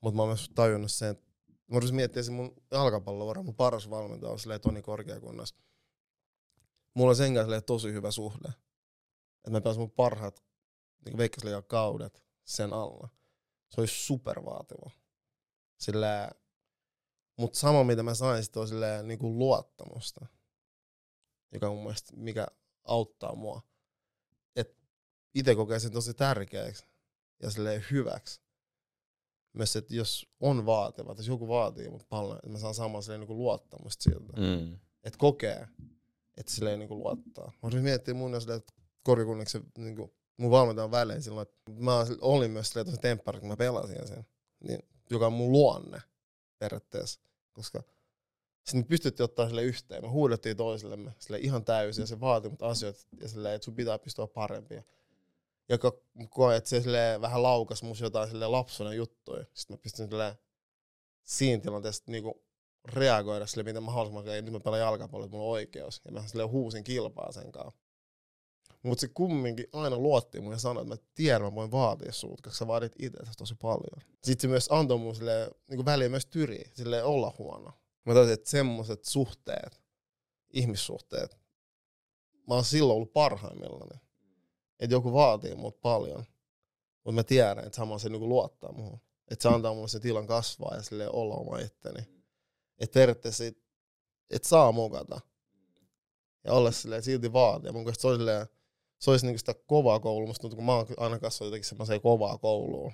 [0.00, 1.24] Mutta mä oon myös tajunnut sen, että
[1.70, 5.56] mä olisin miettiä sen mun jalkapallovuoron, mun paras valmentaja on silleen Toni Korkeakunnassa.
[6.94, 8.48] Mulla on sen kanssa tosi hyvä suhde.
[9.36, 10.44] Että mä pääsin mun parhaat
[11.04, 13.08] niin kaudet sen alla.
[13.68, 14.90] Se olisi supervaativa.
[15.78, 16.30] Sillä,
[17.38, 20.26] mutta sama mitä mä sain, sit on silleen, niin kuin luottamusta,
[21.52, 22.46] joka mun mielestä, mikä
[22.84, 23.62] auttaa mua.
[24.56, 24.76] Et
[25.34, 26.86] itse kokee sen tosi tärkeäksi
[27.42, 28.40] ja silleen hyväksi.
[29.52, 33.02] Myös, että jos on vaativa, että jos joku vaatii mut paljon, että mä saan samaa
[33.02, 34.78] silleen niin kuin luottamusta siltä Mm.
[35.04, 35.68] että kokee,
[36.36, 37.46] että sille ei niinku luottaa.
[37.46, 38.72] Mä olisin miettiä mun ja silleen, että
[39.02, 43.56] korkeakunniksi niinku, mun valmentajan välein silloin, että mä olin myös silleen tosi temppari, kun mä
[43.56, 44.26] pelasin sen,
[44.60, 44.78] niin,
[45.10, 46.02] joka on mun luonne
[46.58, 47.20] periaatteessa,
[47.58, 47.82] koska
[48.64, 52.62] sitten pystyttiin ottaa sille yhteen, me huudettiin toisillemme sille ihan täysin ja se vaati mut
[52.62, 54.82] asioita ja silleen, että sun pitää pystyä parempia.
[55.68, 55.92] Joka
[56.30, 56.82] koe, että se
[57.20, 59.44] vähän laukas mus jotain silleen lapsuuden juttuja.
[59.54, 60.34] Sitten mä pystyn silleen
[61.24, 62.42] siinä tilanteessa niinku
[62.84, 66.00] reagoida sille, mitä mä haluaisin, että nyt mä pelaan jalkapalloa, että mulla on oikeus.
[66.04, 67.87] Ja mä sille huusin kilpaa sen kanssa.
[68.82, 72.40] Mutta se kumminkin aina luotti mun ja sanoi, että mä tiedän, mä voin vaatia sut,
[72.40, 74.00] koska sä vaadit itse tosi paljon.
[74.24, 77.72] Sitten se myös antoi mun sille, niin väliin myös tyriä, sille olla huono.
[78.06, 79.80] Mä toisin, että semmoiset suhteet,
[80.52, 81.38] ihmissuhteet,
[82.48, 84.00] mä oon silloin ollut parhaimmillaan.
[84.80, 86.24] Että joku vaatii mut paljon,
[87.04, 89.00] mutta mä tiedän, että samalla se niinku luottaa muuhun.
[89.30, 92.18] Että se antaa mulle sen tilan kasvaa ja sille olla oma itteni
[92.78, 93.44] että periaatteessa
[94.30, 95.20] et, saa mokata.
[96.44, 97.72] Ja olla silleen silti vaatia.
[97.72, 98.46] Mun mielestä se olisi, silleen,
[98.98, 100.26] se olisi niinku sitä kovaa koulua.
[100.26, 102.92] Musta tuntuu, kun mä oon aina kasvanut jotenkin semmoiseen kovaa kouluun.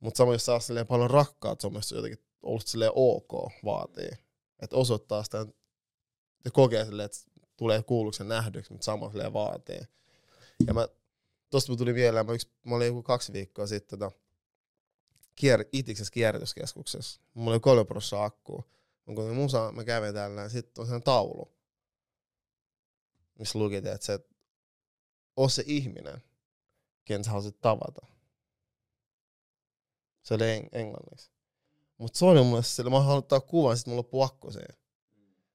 [0.00, 3.32] Mutta sama jos saa silleen paljon rakkaat, se on myös jotenkin ollut silleen ok
[3.64, 4.10] vaatii.
[4.62, 5.46] Että osoittaa sitä
[6.44, 7.18] ja kokee silleen, että
[7.56, 9.80] tulee kuulluksi ja nähdyksi, mutta sama silleen vaatii.
[10.66, 10.88] Ja mä,
[11.50, 14.16] tosta mun tuli mieleen, mä, yksi, mä olin joku kaksi viikkoa sitten tota,
[15.34, 17.20] kier, itiksessä kierrätyskeskuksessa.
[17.34, 18.62] Mulla oli kolme prosenttia akkua.
[19.06, 21.52] Mä kun musa, mä kävin täällä, ja sitten on sellainen taulu,
[23.38, 24.18] missä luki, että se,
[25.36, 26.22] oo se ihminen,
[27.04, 28.06] ken sä haluaisit tavata.
[30.22, 31.30] Se oli eng- englanniksi.
[31.98, 34.76] Mutta se oli mun mielestä sille, mä haluan ottaa kuvan, sitten mulla loppui akku siihen.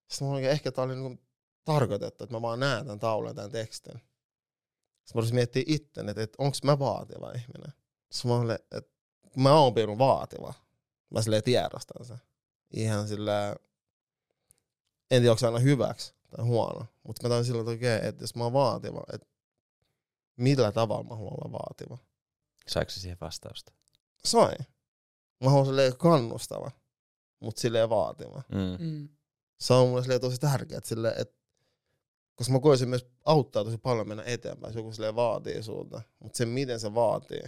[0.07, 1.23] Sitten mä olin, ehkä tää oli niinku
[1.63, 3.93] tarkoitettu, että mä vaan näen tämän taulun ja tämän tekstin.
[3.93, 7.73] Sitten mä olisin miettiä itse, että, että onko mä vaativa ihminen.
[8.11, 8.91] Sitten mä olin, että
[9.35, 10.53] mä oon piirun vaativa.
[11.09, 12.17] Mä silleen tiedostan sen.
[12.73, 13.55] Ihan sillä
[15.11, 16.85] en tiedä, onko aina hyväksi tai huono.
[17.03, 19.27] Mutta mä tain sillä, että okei, että jos mä oon vaativa, että
[20.43, 21.97] millä tavalla mä haluan olla vaativa.
[22.67, 23.71] Saiko se siihen vastausta?
[24.25, 24.57] Sain.
[25.43, 26.71] Mä haluan silleen kannustava,
[27.39, 28.41] mutta silleen vaativa.
[28.51, 28.85] Mm.
[28.87, 29.09] Mm.
[29.59, 31.39] Se on mulle silleen tosi tärkeää, silleen, että
[32.35, 36.01] koska mä koisin myös auttaa tosi paljon mennä eteenpäin, jos joku silleen vaatii sulta.
[36.19, 37.41] Mutta se, miten se vaatii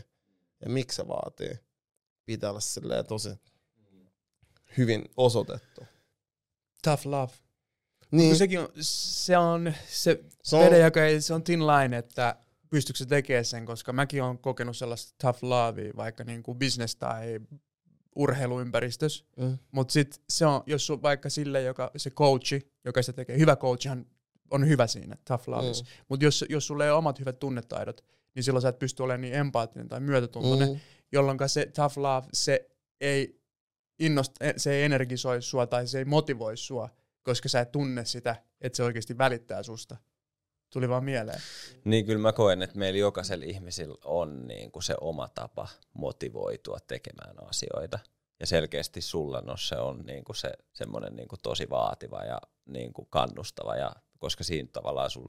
[0.62, 1.52] ja miksi se vaatii,
[2.26, 3.30] pitää olla silleen tosi
[4.78, 5.82] hyvin osoitettu.
[6.84, 7.34] Tough love.
[8.12, 12.36] Niin, Kun sekin on, se on se se on, ei- se on thin line, että
[12.72, 16.96] pystyykö se tekemään sen, koska mäkin olen kokenut sellaista tough lovea, vaikka niin kuin business
[16.96, 17.40] tai
[18.16, 19.26] urheiluympäristössä.
[19.38, 19.58] Mm.
[19.72, 23.56] Mutta sitten se on, jos sun vaikka sille, joka, se coachi, joka se tekee, hyvä
[23.56, 24.06] coachihan
[24.52, 25.68] on hyvä siinä, tough love.
[25.68, 25.88] Mm.
[26.10, 28.06] Mutta jos, jos sulla ei ole omat hyvät tunnetaidot,
[28.36, 30.74] niin silloin sä et pysty olemaan niin empaattinen tai myötätuntoinen, mm.
[30.74, 30.80] Mm.
[31.12, 32.70] jolloin se tough love, se
[33.02, 33.42] ei,
[34.00, 36.90] innost, se ei energisoi sua tai se ei motivoi sua,
[37.24, 39.98] koska sä et tunne sitä, että se oikeasti välittää susta.
[40.74, 41.42] Tuli vaan mieleen.
[41.86, 46.78] Niin kyllä mä koen, että meillä jokaisella ihmisillä on niin kuin se oma tapa motivoitua
[46.88, 48.00] tekemään asioita.
[48.40, 52.38] Ja selkeästi sulla no se on niin kuin se semmoinen niin kuin tosi vaativa ja
[52.66, 55.28] niin kuin kannustava, ja, koska siinä tavallaan sul,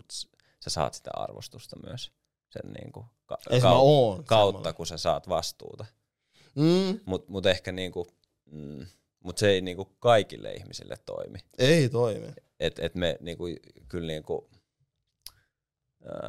[0.61, 2.13] sä saat sitä arvostusta myös
[2.51, 3.39] sen niin kuin ka-
[3.73, 4.75] oon kautta, semmonen?
[4.75, 5.87] kun sä saat vastuuta.
[6.55, 8.07] Mm, Mutta mut ehkä niinku,
[8.51, 8.87] mm,
[9.21, 11.39] mut se ei niinku kaikille ihmisille toimi.
[11.59, 12.27] ei toimi.
[12.61, 13.45] Et, et me niinku,
[13.89, 14.51] kyllä niinku,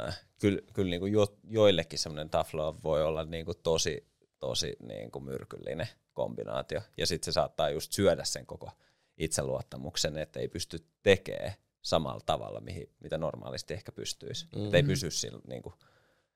[0.06, 4.06] äh, kyllä, kyllä niinku jo, joillekin semmoinen tough love voi olla niinku tosi,
[4.38, 6.80] tosi niinku myrkyllinen kombinaatio.
[6.96, 8.70] Ja sitten se saattaa just syödä sen koko
[9.16, 14.46] itseluottamuksen, että ei pysty tekemään samalla tavalla, mihin, mitä normaalisti ehkä pystyisi.
[14.46, 14.68] Mm-hmm.
[14.68, 15.74] Et ei pysy sillä, niinku,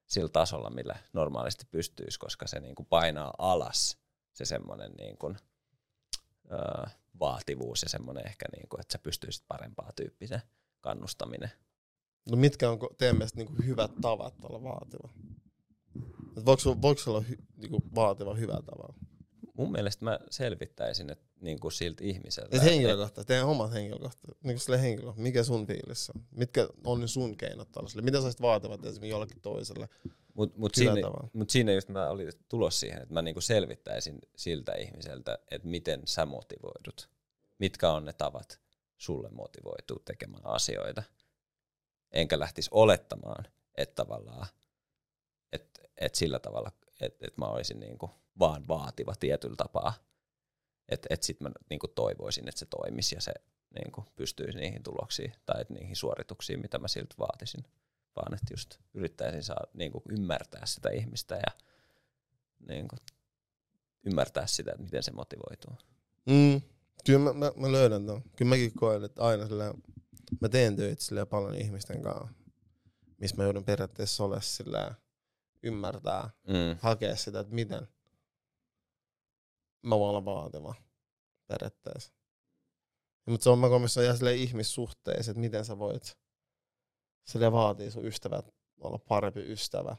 [0.06, 3.98] sillä tasolla, millä normaalisti pystyisi, koska se niinku painaa alas
[4.32, 5.34] se semmoinen niinku,
[6.52, 6.86] öö,
[7.20, 10.42] vaativuus ja semmoinen ehkä, niinku, että sä pystyisit parempaa tyyppisen
[10.80, 11.50] kannustaminen.
[12.30, 15.08] No mitkä on teidän mielestä niinku hyvät tavat olla vaativa?
[16.36, 18.94] Et voiko, voiko olla hy, niinku vaativa hyvä tavalla?
[19.54, 22.56] Mun mielestä mä selvittäisin että niinku siltä ihmiseltä.
[22.56, 26.22] Et henkilökohtaisesti, teidän omat henkilökohtaisesti, niinku sille henkilö, mikä sun fiilissä on?
[26.30, 28.02] Mitkä on ne sun keinot tällaiselle?
[28.02, 29.88] Mitä sä olisit vaativat esimerkiksi jollekin toiselle?
[30.34, 31.28] Mut, mut, siinä, tavalla.
[31.32, 36.02] mut siinä just mä olin tulos siihen, että mä niinku selvittäisin siltä ihmiseltä, että miten
[36.04, 37.08] sä motivoidut.
[37.58, 38.60] Mitkä on ne tavat
[38.96, 41.02] sulle motivoituu tekemään asioita.
[42.12, 43.44] Enkä lähtisi olettamaan,
[43.74, 44.46] että tavallaan,
[45.52, 49.94] että, että sillä tavalla, että, että mä olisin niinku vaan vaativa tietyllä tapaa.
[50.88, 53.32] Että, että sit mä niinku toivoisin, että se toimisi ja se
[53.74, 57.64] niinku pystyisi niihin tuloksiin tai että niihin suorituksiin, mitä mä siltä vaatisin
[58.22, 61.52] vaan että just yrittäisin saa niin kuin ymmärtää sitä ihmistä ja
[62.68, 62.98] niin kuin,
[64.04, 65.72] ymmärtää sitä, että miten se motivoituu.
[66.26, 66.62] Mm.
[67.06, 68.22] Kyllä mä, mä, mä löydän ton.
[68.36, 69.74] Kyllä mäkin koen, että aina sillä
[70.40, 72.28] mä teen töitä sillä paljon ihmisten kanssa,
[73.18, 74.94] missä mä joudun periaatteessa ole sillä
[75.62, 76.78] ymmärtää, Mm.
[76.80, 77.88] hakea sitä, että miten
[79.82, 80.74] mä voin olla vaativa
[81.46, 82.12] periaatteessa.
[83.26, 86.18] Mutta se on mä on ihan silleen ihmissuhteissa, että miten sä voit
[87.26, 89.96] sille vaatii sun ystävät olla parempi ystävä.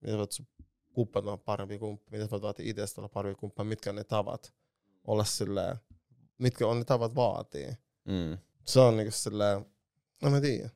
[0.00, 0.46] Miten sä voit sun
[0.92, 4.04] kumppanit olla parempi kumppani, miten sä voit vaatia itsestä olla parempi kumppani, mitkä on ne
[4.04, 4.54] tavat
[5.04, 5.76] olla silleen,
[6.38, 7.68] mitkä on ne tavat vaatii.
[8.04, 8.38] Mm.
[8.64, 9.66] Se on niinku silleen,
[10.22, 10.70] no mä tiedän.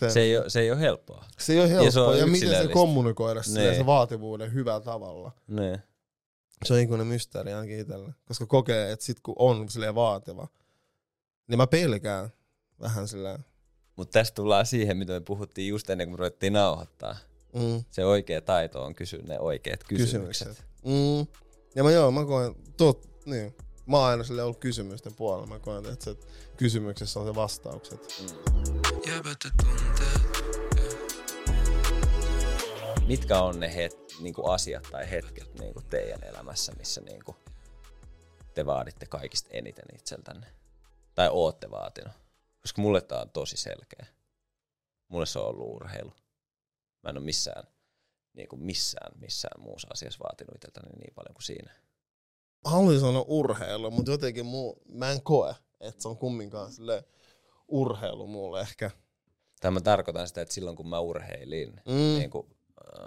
[0.00, 0.10] Te...
[0.10, 1.24] Se, ei ole, se ei ole helppoa.
[1.38, 2.06] se ei ole ja se helppoa.
[2.06, 3.76] on Ja, miten se kommunikoida silleen, Niin.
[3.80, 5.32] se vaativuuden hyvällä tavalla.
[5.48, 5.82] Ne.
[6.64, 8.12] Se on ikuinen mysteeri ainakin itselle.
[8.24, 10.48] Koska kokee, että sit kun on silleen vaativa,
[11.48, 12.30] niin mä pelkään
[12.80, 13.44] vähän silleen.
[13.96, 17.16] Mutta tästä tullaan siihen, mitä me puhuttiin just ennen kuin me ruvettiin nauhoittaa.
[17.54, 20.48] Mm, Se oikea taito on kysyä ne oikeat kysymykset.
[20.48, 20.66] kysymykset.
[20.84, 21.26] Mm.
[21.74, 23.54] Ja mä joo, mä koen, tot, niin.
[23.86, 25.46] Mä oon aina ollut kysymysten puolella.
[25.46, 26.16] Mä koen, että se
[26.60, 28.00] kysymyksessä on se vastaukset.
[33.06, 37.36] Mitkä on ne het, niinku asiat tai hetket niinku teidän elämässä, missä niinku
[38.54, 40.46] te vaaditte kaikista eniten itseltänne?
[41.14, 42.12] Tai ootte vaatinut?
[42.60, 44.06] Koska mulle tää on tosi selkeä.
[45.08, 46.12] Mulle se on ollut urheilu.
[47.02, 47.64] Mä en ole missään,
[48.32, 51.72] niinku missään, missään muussa asiassa vaatinut itseltäni niin paljon kuin siinä.
[52.64, 57.04] Haluaisin sanoa urheilu, mutta jotenkin muu, mä en koe, että se on kumminkaan silleen
[57.68, 58.90] urheilu mulle ehkä.
[59.60, 61.94] Tai mä tarkoitan sitä, että silloin kun mä urheilin, Mm.
[62.18, 62.46] niin, kuin,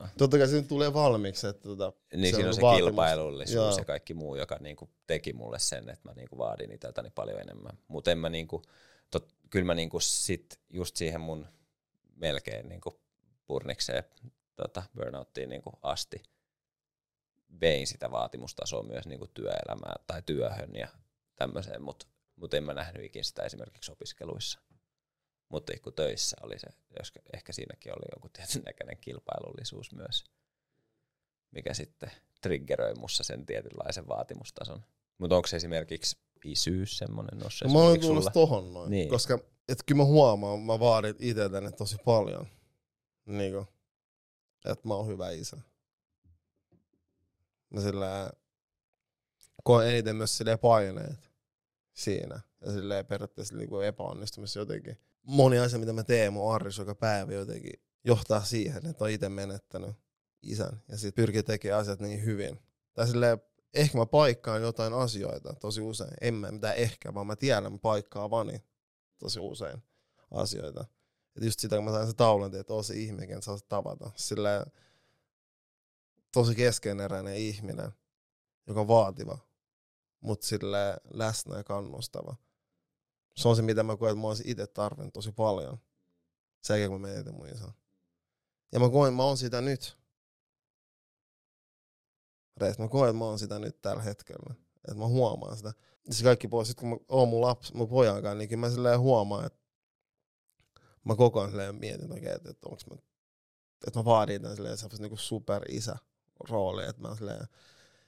[0.03, 2.87] äh, Totta kai siinä tulee valmiiksi, että tota, niin siinä on se vaatimus.
[2.89, 3.77] kilpailullisuus Joo.
[3.77, 7.09] ja kaikki muu, joka niin kuin, teki mulle sen, että mä niin kuin, vaadin itseltäni
[7.09, 7.77] paljon enemmän.
[7.87, 8.63] Mutta en mä niin kuin,
[9.11, 11.47] tot, kyllä mä niin kuin, sit just siihen mun
[12.15, 12.95] melkein niin kuin,
[13.47, 14.03] purnikseen
[14.55, 16.23] tota, burnouttiin niin kuin, asti
[17.61, 20.87] vein sitä vaatimustasoa myös niin kuin, työelämään tai työhön ja
[21.35, 22.05] tämmöiseen, mutta
[22.43, 24.59] mut en mä nähnyt ikinä sitä esimerkiksi opiskeluissa.
[25.49, 26.67] Mutta kun töissä oli se,
[26.99, 30.23] jos ehkä siinäkin oli joku tietyn näköinen kilpailullisuus myös,
[31.51, 34.83] mikä sitten triggeröi mussa sen tietynlaisen vaatimustason.
[35.17, 38.31] Mutta onko se esimerkiksi isyys semmoinen No, mä olen sulla?
[38.31, 38.99] tohon noin, Niin.
[38.99, 39.09] niin.
[39.09, 42.47] koska et kyllä mä huomaan, mä vaadin itseltäni tosi paljon,
[43.25, 43.67] niinku,
[44.65, 45.57] että mä oon hyvä isä.
[47.69, 48.31] Mä sillä
[49.63, 51.32] koen eniten myös silleen paineet
[51.93, 54.97] siinä ja silleen periaatteessa niinku epäonnistumissa jotenkin.
[55.23, 59.29] Moni asia, mitä mä teen mun arjessa joka päivä jotenkin johtaa siihen, että on itse
[59.29, 59.95] menettänyt
[60.41, 62.59] isän ja sit pyrkii tekemään asiat niin hyvin.
[62.93, 63.41] Tai silleen,
[63.73, 66.13] ehkä mä paikkaan jotain asioita tosi usein.
[66.21, 68.63] En mä mitään ehkä, vaan mä tiedän, mä paikkaavani
[69.17, 69.83] tosi usein
[70.31, 70.85] asioita.
[71.35, 74.11] Et just sitä, kun mä sain se taulan, että on se ihminen, saa tavata.
[74.15, 74.65] Sillä
[76.33, 77.91] tosi keskeneräinen ihminen,
[78.67, 79.37] joka on vaativa,
[80.23, 82.35] mutta sille läsnä ja kannustava.
[83.35, 85.77] Se on se, mitä mä koen, että mä olisin itse tarvinnut tosi paljon.
[86.63, 87.73] Sen jälkeen kun mä menetin mun isän.
[88.71, 89.97] Ja mä koen, mä oon sitä nyt.
[92.57, 94.55] Reis, mä koen, että mä oon sitä nyt tällä hetkellä.
[94.75, 95.73] Että mä huomaan sitä.
[96.07, 99.45] Ja se kaikki pois, kun mä oon mun lapsi, mun kanssa, niin mä silleen huomaan,
[99.45, 99.59] että
[101.03, 102.95] mä koko ajan silleen mietin, että, että, onks mä,
[103.87, 105.95] että mä vaadin tämän silleen sellaista niinku super isä
[106.49, 107.47] rooli, että mä silleen,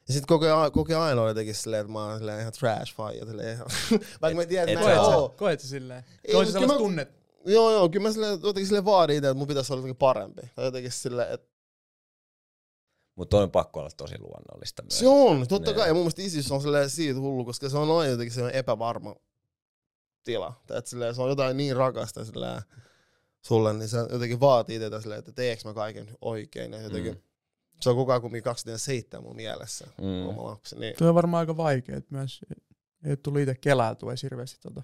[0.08, 2.54] ja sit koko ajan, koko ajan aina oli jotenkin silleen, että mä oon silleen ihan
[2.54, 3.26] trash faija,
[4.22, 5.30] vaikka mä tiedän, et että mä en oo.
[5.30, 6.04] Koet sä silleen?
[6.26, 7.10] Ei, Koet sä sellaista tunnet?
[7.46, 10.42] Joo, joo, kyllä mä silleen, jotenkin silleen vaadin itse, että mun pitäisi olla jotenkin parempi.
[10.56, 11.48] Tai jotenkin silleen, että
[13.16, 15.00] Mutta on pakko olla tosi luonnollista myös.
[15.00, 15.76] se on, totta Niin.
[15.80, 15.88] kai.
[15.88, 19.16] Ja mun mielestä isis on silleen siitä hullu, koska se on aina jotenkin sellainen epävarma
[20.24, 20.54] tila.
[20.68, 22.62] Tai että silleen, se on jotain niin rakasta silleen,
[23.42, 26.72] sulle, niin se jotenkin vaatii tätä silleen, että teekö mä kaiken oikein.
[26.74, 27.22] Ja jotenkin, Mm.
[27.82, 30.28] Se on koko ajan kumminkin 27 mun mielessä, Mm.
[30.30, 30.80] oma lapsi.
[30.80, 30.96] Niin.
[30.98, 32.42] Tuo on varmaan aika vaikea, että myös
[33.06, 34.82] ei ole tullut itse kelailtua edes hirveästi tota.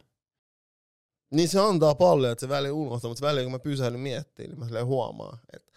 [1.32, 4.60] niin se antaa paljon, että se väliin unohtaa, mutta väliin kun mä pysähdyn miettimään, niin
[4.60, 5.72] mä silleen huomaan, että,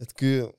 [0.00, 0.52] että kyllä,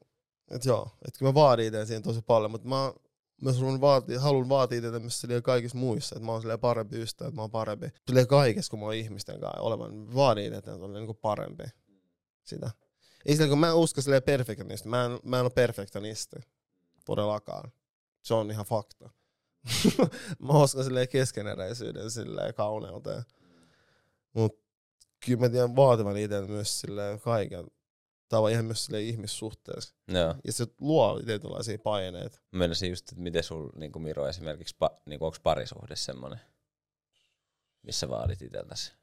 [0.52, 2.94] että joo, että kyllä mä vaadin itse siihen tosi paljon, mutta mä
[3.42, 7.02] myös haluan vaatia, haluan vaatia tätä myös silleen kaikissa muissa, että mä oon silleen parempi
[7.02, 7.88] ystävä, että mä oon parempi.
[8.08, 11.64] Silleen kaikessa, kun mä oon ihmisten kanssa olevan, niin vaadin itse, että on niin parempi
[12.44, 12.72] sitä.
[13.26, 16.36] Ei kun mä en usko silleen perfektionisti, mä en, mä en ole perfektionisti,
[17.06, 17.72] todellakaan.
[18.22, 19.10] Se on ihan fakta.
[20.40, 23.24] mä uskon silleen keskeneräisyyden silleen kauneuteen.
[24.34, 24.60] Mut
[25.26, 27.66] kyllä mä tiedän vaativan itse myös silleen kaiken
[28.30, 29.96] tavan ihan myös silleen ihmissuhteessa.
[30.08, 30.36] Joo.
[30.46, 32.38] Ja se luo tietynlaisia paineita.
[32.52, 36.40] Mä Menisin just, että miten sul niin Miro esimerkiksi, pa, niin onko parisuhde semmonen,
[37.84, 38.99] missä vaadit itseltäsi?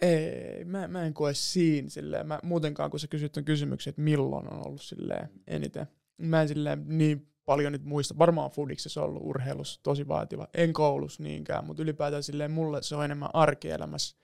[0.00, 2.26] Ei, mä, mä en koe siinä silleen.
[2.26, 5.86] Mä, muutenkaan, kun sä kysyt ton kysymyksen, että milloin on ollut silleen eniten.
[6.18, 8.18] Mä en silleen niin paljon nyt muista.
[8.18, 10.48] Varmaan fudiksessa ollut urheilussa tosi vaativa.
[10.54, 14.16] En koulussa niinkään, mutta ylipäätään silleen mulle se on enemmän arkielämässä.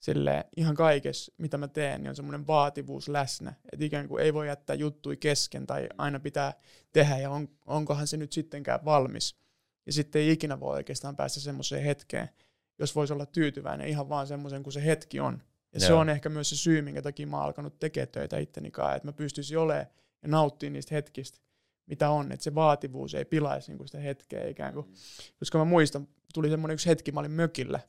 [0.00, 3.54] Silleen ihan kaikessa, mitä mä teen, niin on semmoinen vaativuus läsnä.
[3.72, 6.52] Että ikään kuin ei voi jättää juttui kesken tai aina pitää
[6.92, 9.36] tehdä ja on, onkohan se nyt sittenkään valmis.
[9.86, 12.28] Ja sitten ei ikinä voi oikeastaan päästä semmoiseen hetkeen,
[12.80, 15.42] jos voisi olla tyytyväinen ihan vaan semmoisen kuin se hetki on.
[15.74, 16.00] Ja se Joo.
[16.00, 19.08] on ehkä myös se syy, minkä takia mä oon alkanut tekemään töitä itteni kanssa, että
[19.08, 19.86] mä pystyisin olemaan
[20.22, 21.38] ja nauttimaan niistä hetkistä,
[21.86, 24.92] mitä on, että se vaativuus ei pilaisi niinku sitä hetkeä ikään kuin.
[25.38, 27.80] Koska mä muistan, tuli semmoinen yksi hetki, mä olin mökillä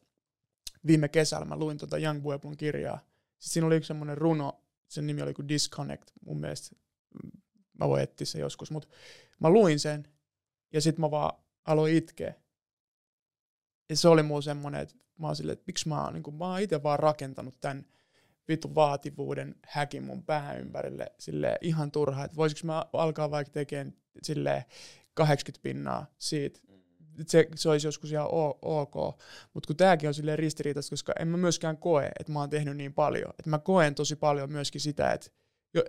[0.87, 2.97] viime kesällä, mä luin tuota Young Pueblon kirjaa.
[2.97, 6.75] Sitten siinä oli yksi semmoinen runo, sen nimi oli kuin Disconnect, mun mielestä,
[7.23, 7.31] mm,
[7.79, 8.87] mä voin etsiä se joskus, mutta
[9.39, 10.07] mä luin sen
[10.73, 12.33] ja sitten mä vaan aloin itkeä.
[13.91, 16.35] Ja se oli mulla semmoinen, että mä oon silleen, että miksi mä oon, niin kun,
[16.35, 17.85] mä oon itse vaan rakentanut tämän
[18.47, 23.93] vitun vaativuuden häkin mun pään ympärille sille ihan turhaa, että voisiko mä alkaa vaikka tekemään
[24.23, 24.65] sille
[25.13, 26.59] 80 pinnaa siitä,
[27.27, 28.27] se, se olisi joskus ihan
[28.61, 28.95] ok,
[29.53, 32.77] mutta kun tääkin on silleen ristiriitaista, koska en mä myöskään koe, että mä oon tehnyt
[32.77, 35.29] niin paljon, että mä koen tosi paljon myöskin sitä, että,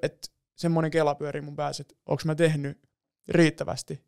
[0.02, 2.78] että semmoinen kela pyörii mun päässä, että onko mä tehnyt
[3.28, 4.04] riittävästi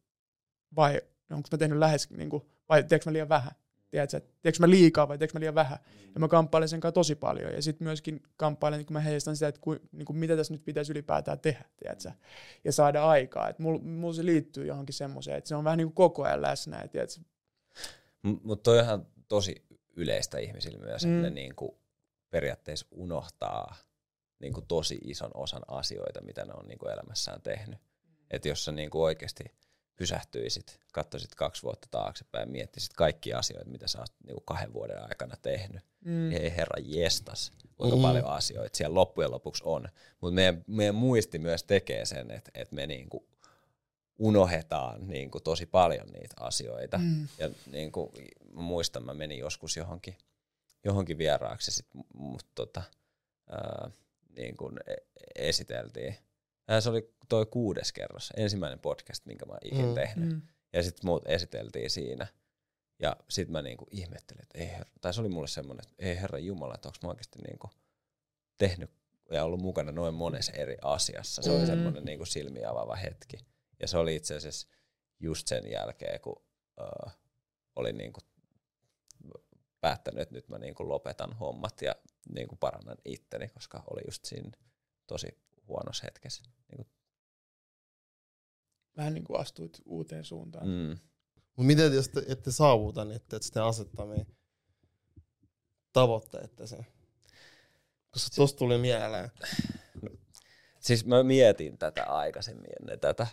[0.76, 3.52] vai onko mä tehnyt lähes, niin kuin, vai teekö mä liian vähän?
[3.94, 5.78] Tiedätkö, että teekö mä liikaa vai teekö mä liian vähän?
[6.14, 7.52] Ja mä kamppailen sen kanssa tosi paljon.
[7.52, 10.64] Ja sitten myöskin kamppailen, kun mä heijastan sitä, että ku, niin kuin, mitä tässä nyt
[10.64, 12.11] pitäisi ylipäätään tehdä, tiedätkö?
[12.64, 13.48] Ja saada aikaa.
[13.48, 16.42] Että mulla mul se liittyy johonkin semmoiseen, että se on vähän niin kuin koko ajan
[16.42, 16.88] läsnä.
[16.88, 17.20] Tiedätkö?
[18.22, 19.64] Mutta toi on ihan tosi
[19.96, 21.16] yleistä ihmisillä myös, Mm.
[21.16, 21.78] että ne niinku
[22.30, 23.76] periaatteessa unohtaa
[24.40, 27.78] niinku tosi ison osan asioita, mitä ne on niinku elämässään tehnyt.
[28.30, 29.44] Että jos sä niinku oikeasti
[29.96, 35.02] pysähtyisit, katsoisit kaksi vuotta taaksepäin ja miettisit kaikki asioita, mitä sä oot niinku kahden vuoden
[35.09, 35.83] aikana tehnyt.
[36.04, 36.33] Mm.
[36.33, 38.02] Ei herra jestas, kuinka Mm.
[38.02, 39.88] paljon asioita siellä loppujen lopuksi on.
[40.20, 43.26] Mutta meidän, meidän muisti myös tekee sen, että, että me niinku
[44.18, 46.98] unohdetaan niinku tosi paljon niitä asioita.
[46.98, 47.28] Mm.
[47.38, 48.11] Ja niin kuin,
[48.52, 50.16] mä muistan, mä menin joskus johonkin,
[50.85, 52.83] johonkin vieraaksi, sit mut tota,
[53.50, 53.90] ää,
[54.37, 54.80] niin kuin
[55.35, 56.16] esiteltiin.
[56.68, 59.94] Ja se oli toi kuudes kerros, ensimmäinen podcast, minkä mä oon ikinä Mm.
[59.94, 60.29] tehnyt.
[60.31, 60.42] Mm.
[60.72, 62.27] Ja sitten muut esiteltiin siinä.
[62.99, 66.20] Ja sitten mä niinku ihmettelin, että ei herra, tai se oli mulle semmoinen, että ei
[66.20, 67.70] herra Jumala, että onko mä oikeasti niinku
[68.59, 68.91] tehnyt
[69.30, 71.43] ja ollut mukana noin monessa eri asiassa.
[71.43, 71.66] Se oli Mm.
[71.66, 73.36] semmoinen niinku silmiä avaava hetki.
[73.80, 74.68] Ja se oli itse asiassa
[75.20, 76.43] just sen jälkeen, kun
[76.80, 77.12] uh,
[77.76, 78.20] olin niinku
[79.80, 81.95] päättänyt, että nyt mä niinku lopetan hommat ja
[82.34, 84.51] niinku parannan itteni, koska oli just siinä
[85.07, 85.38] tosi
[85.68, 86.42] huonossa hetkessä.
[86.70, 86.90] Niinku,
[88.96, 90.68] Vähän niin kuin astuit uuteen suuntaan.
[90.68, 90.98] mm.
[91.56, 94.24] Mutta miten jos te ette saavuta niitä, että sitten asettamia
[95.92, 96.76] tavoitteita se?
[98.10, 99.30] Koska tosta tuli mieleen.
[100.80, 103.26] Siis mä mietin tätä aikaisemmin ennen tätä.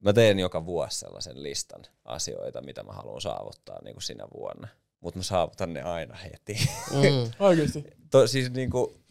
[0.00, 4.68] Mä teen joka vuosi sellaisen listan asioita, mitä mä haluan saavuttaa niin kuin sinä vuonna.
[5.00, 6.56] mutta mä saavutan ne aina heti.
[6.90, 7.30] Mm.
[7.38, 7.84] Oikeesti.
[8.10, 9.01] to, siis niinku,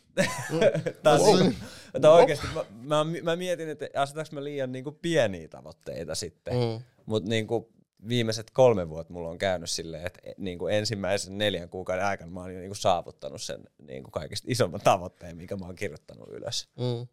[1.03, 1.66] tää on, niinku,
[2.01, 6.53] tää oikeesti, mä, mä, mä, mietin, että asetaks mä liian niinku pieniä tavoitteita sitten.
[6.53, 6.84] Mm.
[7.05, 7.72] Mutta niinku
[8.07, 12.49] viimeiset kolme vuotta mulla on käynyt silleen, että niinku ensimmäisen neljän kuukauden aikana mä oon
[12.49, 16.70] niinku saavuttanut sen niinku kaikista isomman tavoitteen, mikä mä oon kirjoittanut ylös.
[16.78, 17.07] Mm.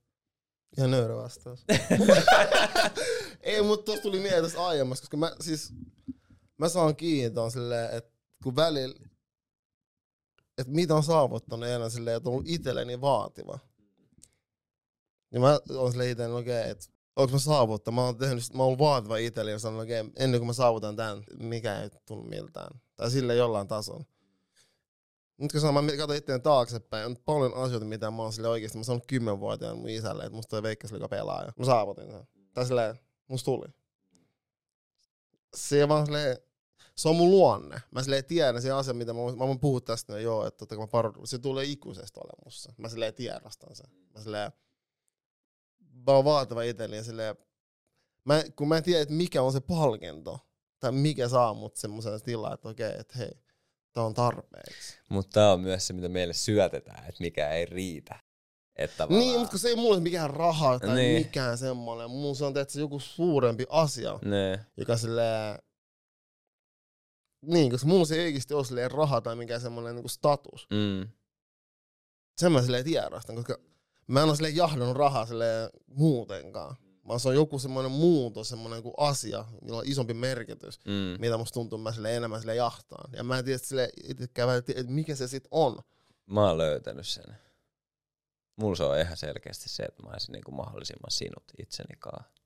[0.78, 1.64] Ihan nöyrä vastaus.
[3.40, 5.72] Ei, mutta tuossa tuli mieleen tästä aiemmasta, koska mä siis,
[6.58, 9.07] mä saan kiinni tuon silleen, että kun välillä,
[10.58, 13.58] että mitä on saavuttanut enää silleen, että on ollut itselleni vaativa.
[15.30, 16.86] Niin mä oon silleen itse, okei, okay, että
[17.16, 20.40] onko mä saavuttanut, mä oon tehnyt, mä oon vaativa itselleni ja sanonut, okei, okay, ennen
[20.40, 22.80] kuin mä saavutan tämän, mikä ei tunnu miltään.
[22.96, 24.04] Tai sille jollain tasolla.
[25.38, 28.78] Nyt kun sanon, mä katson itseäni taaksepäin, on paljon asioita, mitä mä oon sille oikeesti,
[28.78, 31.52] mä sanon kymmenvuotiaan mun isälle, että musta toi Veikkas oli pelaaja.
[31.58, 32.28] Mä saavutin sen.
[32.54, 32.98] Tai silleen,
[33.28, 33.66] musta tuli.
[35.56, 36.38] Se vaan silleen,
[36.98, 37.82] se on mun luonne.
[37.90, 40.76] Mä silleen tiedän se asia, mitä mä, mä voin puhua tästä, ja joo, että totta
[40.76, 41.26] kai mä parodun.
[41.26, 42.72] Se tulee ikuisesti olemaan musta.
[42.76, 43.86] Mä silleen tiedostan sen.
[44.14, 44.52] Mä silleen,
[46.06, 47.36] mä oon vaativa itselleni ja silleen,
[48.24, 50.38] mä, kun mä en tiedä, että mikä on se palkinto,
[50.80, 53.30] tai mikä saa mut semmoisen tilaan, että okei, että hei,
[53.92, 54.98] tää on tarpeeksi.
[55.08, 58.18] Mutta tää on myös se, mitä meille syötetään, että mikä ei riitä.
[58.76, 60.96] Että Niin, mutta kun se ei mulle mikään raha tai Niin.
[60.96, 61.26] niin.
[61.26, 62.10] mikään semmoinen.
[62.10, 64.66] Mun se on tietysti joku suurempi asia, Ne.
[64.76, 65.58] joka silleen...
[67.48, 70.66] Niin, koska mulla se ei oikeasti ole silleen raha tai mikään semmoinen niinku status.
[70.70, 71.08] Mm.
[72.36, 73.58] Sen mä silleen tiedostan, koska
[74.06, 76.76] mä en ole silleen jahdannut rahaa silleen muutenkaan.
[77.08, 81.20] Vaan se on joku semmoinen muutos, semmoinen joku asia, millä on isompi merkitys, Mm.
[81.20, 83.10] mitä musta tuntuu, mä sille enemmän sille jahtaan.
[83.12, 85.78] Ja mä en tiedä sille itsekään, että mikä se sit on.
[86.26, 87.24] Mä oon löytänyt sen.
[88.56, 92.37] Mulla se on ihan selkeästi se, että mä olisin niinku mahdollisimman sinut itseni kanssa.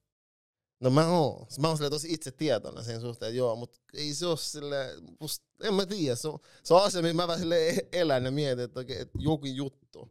[0.82, 1.46] No mä oon.
[1.60, 4.88] Mä oon silleen tosi itse tietoinen sen suhteen, että joo, mutta ei se oo sille,
[5.20, 8.30] must, en mä tiedä, se on, se on asia, mitä mä vähän silleen elän ja
[8.30, 10.08] mietin, että, oikein, että joku juttu.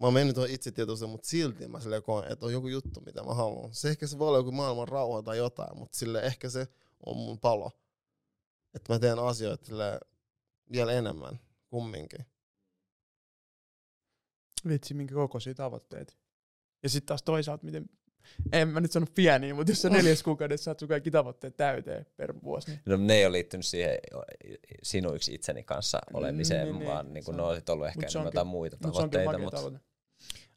[0.00, 3.22] Mä oon mennyt tuohon itsetietoisuuteen, mutta silti mä silleen koen, että on joku juttu, mitä
[3.22, 3.74] mä haluan.
[3.74, 6.68] Se ehkä se voi olla joku maailman rauha tai jotain, mutta sille ehkä se
[7.06, 7.70] on mun palo.
[8.74, 10.00] Että mä teen asioita silleen
[10.72, 11.40] vielä enemmän
[11.70, 12.26] kumminkin.
[14.68, 16.18] Vitsi, minkä kokoisia tavoitteet.
[16.82, 17.88] Ja sitten taas toisaalta, miten,
[18.52, 22.06] en mä nyt sano pieniä, mutta jos sä neljäs kuukaudessa saat sun kaikki tavoitteet täyteen
[22.16, 23.98] per vuosi, niin No, ne ei ole liittynyt siihen
[24.82, 28.00] sinuiksi itseni kanssa olemiseen, Niin, niin, vaan niin se kuin on- ne olisi ollut ehkä
[28.00, 29.38] mut enemmän jotain muita on tavoitteita.
[29.38, 29.78] Mutta tavoite.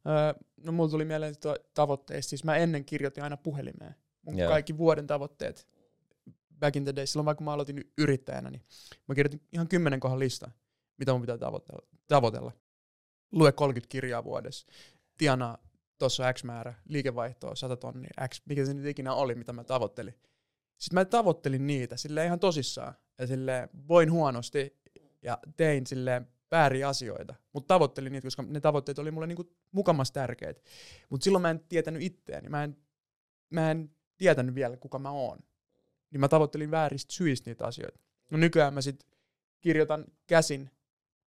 [0.07, 1.35] Öö, no mulla tuli mieleen
[1.73, 3.95] tavoitteista, siis mä ennen kirjoitin aina puhelimeen.
[4.21, 4.49] Mun Joo.
[4.49, 5.67] kaikki vuoden tavoitteet
[6.59, 8.61] back in the days, silloin vaikka mä aloitin yrittäjänä, niin
[9.07, 10.51] mä kirjoitin ihan kymmenen kohan lista,
[10.97, 11.87] mitä mun pitää tavoitella.
[12.07, 12.51] tavoitella.
[13.31, 14.67] Lue 30 kirjaa vuodessa.
[15.17, 15.57] Tienaa
[15.97, 20.13] tuossa X määrä, liikevaihtoa, 100 tonnia, X, mikä se nyt ikinä oli, mitä mä tavoittelin.
[20.77, 22.93] Sitten mä tavoittelin niitä sille ihan tosissaan.
[23.19, 24.77] Ja sille voin huonosti
[25.21, 27.35] ja tein silleen vääriä asioita.
[27.53, 30.61] Mutta tavoittelin niitä, koska ne tavoitteet oli mulle niinku mukamas tärkeitä.
[31.09, 32.49] Mutta silloin mä en tietänyt itseäni.
[32.49, 32.77] Mä en,
[33.49, 35.39] mä en tietänyt vielä, kuka mä oon.
[36.11, 37.99] Niin mä tavoittelin vääristä syistä niitä asioita.
[38.31, 39.07] No nykyään mä sit
[39.61, 40.69] kirjoitan käsin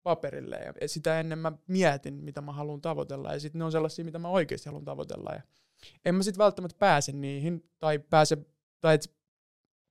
[0.02, 3.32] paperille ja sitä ennen mä mietin, mitä mä haluan tavoitella.
[3.32, 5.30] Ja sitten ne on sellaisia, mitä mä oikeasti haluan tavoitella.
[5.32, 5.42] Ja
[6.04, 8.38] en mä sitten välttämättä pääse niihin tai pääse,
[8.80, 9.14] tai et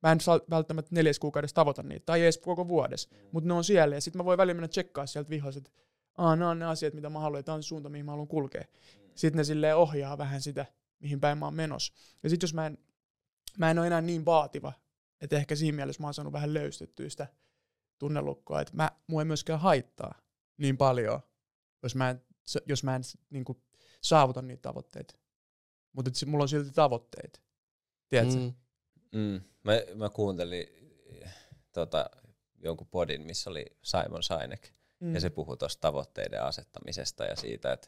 [0.04, 3.64] mä en saa välttämättä neljäs kuukaudessa tavoita niitä tai edes koko vuodessa, mutta ne on
[3.64, 5.72] siellä ja sitten mä voin välillä mennä tsekkaa sieltä vihossa, että
[6.18, 8.28] Aa, nämä on ne asiat, mitä mä haluan ja tämä on suunta, mihin mä haluan
[8.28, 8.64] kulkea.
[9.16, 10.66] Sitten ne silleen ohjaa vähän sitä,
[11.00, 11.94] mihin päin mä oon menossa.
[12.24, 12.78] Ja sitten jos mä en,
[13.58, 14.74] mä en ole enää niin vaativa,
[15.22, 17.28] että ehkä siinä mielessä mä oon saanut vähän löystettyä sitä
[18.00, 20.22] tunnelukkoa, että mä, mua ei myöskään haittaa
[20.58, 21.20] niin paljon,
[21.84, 22.22] jos mä en,
[22.66, 23.62] jos mä en niin kuin,
[24.02, 25.16] saavuta niitä tavoitteita.
[25.94, 27.42] Mutta mulla on silti tavoitteet.
[28.10, 28.36] Tiedätkö?
[28.36, 28.54] Mm.
[29.20, 29.42] Mm.
[29.64, 30.68] mä, mä kuuntelin
[31.72, 32.10] tota,
[32.64, 35.14] jonkun podin, missä oli Simon Sinek, Mm.
[35.16, 37.88] ja se puhui tuosta tavoitteiden asettamisesta ja siitä, että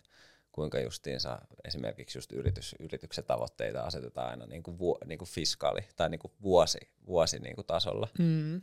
[0.52, 5.82] kuinka justiinsa esimerkiksi just yritys, yrityksen tavoitteita asetetaan aina niin kuin, vuo, niin kuin fiskaali
[5.96, 8.08] tai niin kuin vuosi, vuosi niin kuin tasolla.
[8.20, 8.62] Mm.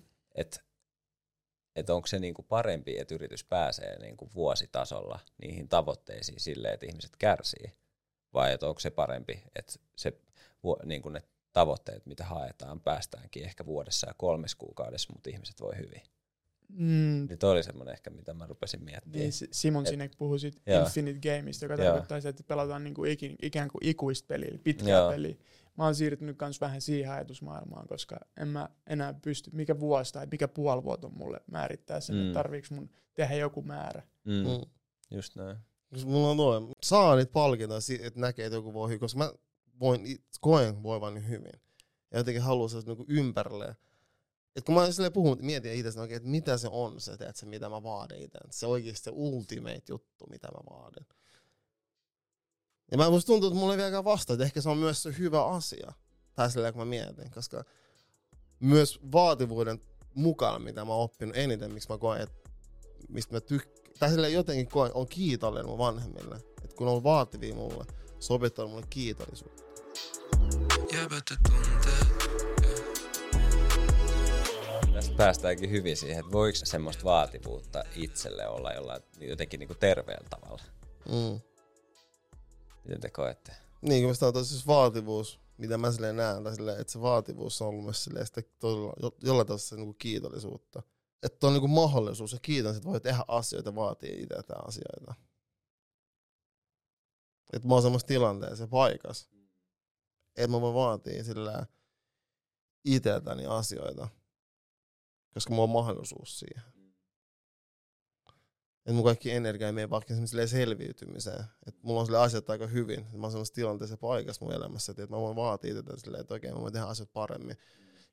[1.76, 6.40] Että et onko se niin kuin parempi, että yritys pääsee niin kuin vuositasolla niihin tavoitteisiin
[6.40, 7.72] silleen, että ihmiset kärsii,
[8.34, 10.12] vai että onko se parempi, että se,
[10.84, 15.76] niin kuin ne tavoitteet, mitä haetaan, päästäänkin ehkä vuodessa ja kolmes kuukaudessa, mutta ihmiset voi
[15.76, 16.02] hyvin.
[16.68, 17.26] Mm.
[17.28, 19.18] Niin toi oli semmoinen ehkä, mitä mä rupesin miettimään.
[19.20, 20.60] Niin, Si- Simon Et- Sinek puhui siitä.
[20.84, 21.84] Infinite Gameista, joka Joo.
[21.84, 25.10] tarkoittaa sitä, että pelataan niinku ikin, ikään kuin ikuista peliä, eli pitkää Joo.
[25.10, 25.34] peliä.
[25.78, 30.26] Mä oon siirtynyt kans vähän siihen ajatusmaailmaan, koska en mä enää pysty, mikä vuosi tai
[30.30, 32.22] mikä puoli vuotta on mulle määrittää sen, Mm.
[32.22, 34.02] että tarviiks mun tehdä joku määrä.
[34.24, 34.70] Mm, Mm.
[35.10, 35.56] just näin.
[35.90, 39.32] Jos mulla on noin, saa niitä palkintoja, että näkee, että joku voi hyvin, koska mä
[39.80, 41.52] voin, koen voivani hyvin.
[42.10, 43.76] Ja jotenkin haluan sellaista niinku ympärille.
[44.56, 47.68] Et kun mä silleen puhun, mietin itse että mitä se on se, teet, se mitä
[47.68, 48.38] mä vaadin itse.
[48.50, 51.06] Se oikeasti se ultimate juttu, mitä mä vaadin.
[52.90, 55.14] Ja mä musta tuntuu, että mulla ei vieläkään vasta, että ehkä se on myös se
[55.18, 55.92] hyvä asia.
[56.34, 57.64] Tai silleen, kun mä mietin, koska
[58.60, 59.80] myös vaativuuden
[60.14, 62.50] mukana, mitä mä oon oppinut eniten, miksi mä koen, että
[63.08, 63.78] mistä mä tykkään.
[63.98, 66.36] Tai silleen jotenkin koen, on kiitollinen mun vanhemmille.
[66.64, 67.84] Että kun on vaativia mulle,
[68.18, 69.62] se opettaa mulle kiitollisuutta.
[71.50, 72.18] Tunteet.
[74.92, 80.28] Tästä päästäänkin hyvin siihen, että voiko semmoista vaativuutta itselle olla jollain jotenkin niin kuin terveellä
[80.30, 80.62] tavalla.
[81.08, 81.40] Mm.
[82.88, 83.52] Miten te koette?
[83.82, 87.62] Niin, kun mä sanoin, siis vaativuus, mitä mä silleen näen, tai silleen, että se vaativuus
[87.62, 90.82] on ollut myös silleen sitä todella, jo- jollain tasolla niin kiitollisuutta.
[91.22, 95.14] Että on niin kuin mahdollisuus ja kiitän, että voi tehdä asioita, vaatii itseltä asioita.
[97.52, 99.28] Että mä oon semmoisessa tilanteessa ja paikassa,
[100.36, 101.66] että mä voin vaatia sillä
[102.84, 104.08] itseltäni asioita,
[105.34, 106.77] koska mulla on mahdollisuus siihen.
[108.88, 110.14] Että mun kaikki energia ei mene vaikka
[110.46, 111.44] selviytymiseen.
[111.66, 113.00] Että mulla on sille asiat aika hyvin.
[113.00, 116.52] Mä oon semmoisessa tilanteessa paikassa mun elämässä, että mä voin vaatia tätä silleen, että okei,
[116.52, 117.56] mä voin tehdä asiat paremmin.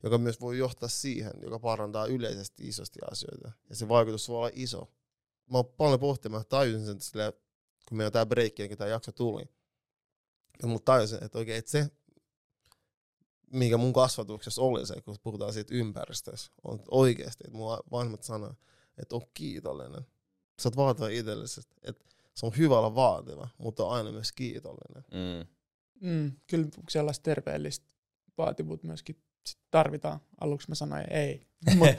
[0.03, 3.51] Joka myös voi johtaa siihen, joka parantaa yleisesti isosti asioita.
[3.69, 4.91] Ja se vaikutus voi olla iso.
[5.51, 7.34] Mä oon paljon pohtinut, mä tajusin sen silleen,
[7.89, 9.43] kun meillä on tää breikki, kun tää jakso tuli.
[10.61, 11.91] Ja mä tajusin, että oikein, että se,
[13.51, 18.53] mikä mun kasvatuksessa oli se, kun puhutaan siitä ympäristössä, on oikeasti, että mun vanhemmat sanoo,
[18.97, 20.05] että on kiitollinen
[20.62, 25.03] sä oot vaativa itsellesi, että se on hyvä olla vaativa, mutta on aina myös kiitollinen.
[25.12, 25.47] Mm.
[26.01, 27.86] Mm, kyllä sellaista terveellistä
[28.38, 30.20] vaativuutta myöskin sit tarvitaan.
[30.41, 31.47] Aluksi mä sanoin ei
[31.78, 31.89] mut,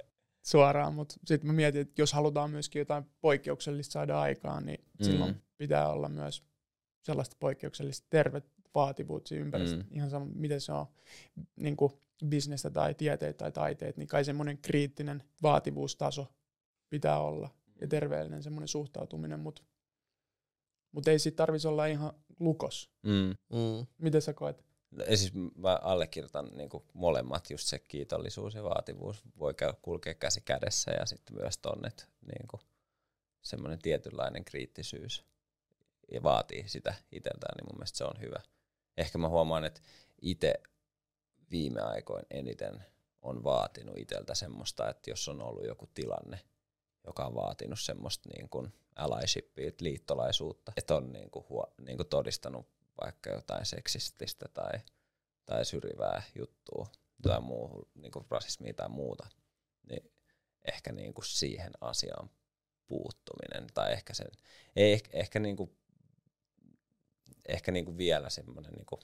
[0.52, 5.04] suoraan, mutta sitten mä mietin, että jos halutaan myöskin jotain poikkeuksellista saada aikaan, niin mm.
[5.04, 6.44] silloin pitää olla myös
[7.04, 8.44] sellaista poikkeuksellista tervet
[8.74, 9.84] vaativuutta siinä ympäristössä.
[9.90, 9.96] Mm.
[9.96, 10.86] Ihan sama, miten se on
[11.56, 11.92] niin kuin
[12.28, 16.26] bisnestä tai tieteet tai taiteet, niin kai semmoinen kriittinen vaativuustaso
[16.90, 19.62] pitää olla ja terveellinen semmoinen suhtautuminen, mutta
[20.92, 22.90] mut ei siitä tarvitsisi olla ihan lukos.
[23.02, 23.34] Mm.
[23.58, 23.86] Mm.
[23.98, 24.64] Miten sä koet?
[24.90, 30.40] No, ja siis mä allekirjoitan niin molemmat, just se kiitollisuus ja vaativuus voi kulkea käsi
[30.40, 32.60] kädessä ja sitten myös tonne, että niin
[33.42, 35.24] semmoinen tietynlainen kriittisyys
[36.12, 38.40] ja vaatii sitä itseltään, niin mun mielestä se on hyvä.
[38.96, 39.80] Ehkä mä huomaan, että
[40.22, 40.54] itse
[41.50, 42.84] viime aikoina eniten
[43.22, 46.40] on vaatinut itseltä semmoista, että jos on ollut joku tilanne,
[47.08, 52.08] joka on vaatinut semmoista niin kuin allyshipia, liittolaisuutta, että on niin kuin, huo, niin kuin
[52.08, 52.66] todistanut
[53.00, 54.80] vaikka jotain seksististä tai,
[55.46, 56.86] tai syrjivää juttua
[57.22, 59.26] tai muu, niin kuin rasismia tai muuta,
[59.90, 60.12] niin
[60.64, 62.30] ehkä niin kuin siihen asiaan
[62.86, 64.30] puuttuminen tai ehkä sen,
[64.76, 65.76] ei ehkä, ehkä, niin kuin,
[67.48, 69.00] ehkä niin kuin vielä semmoinen niin kuin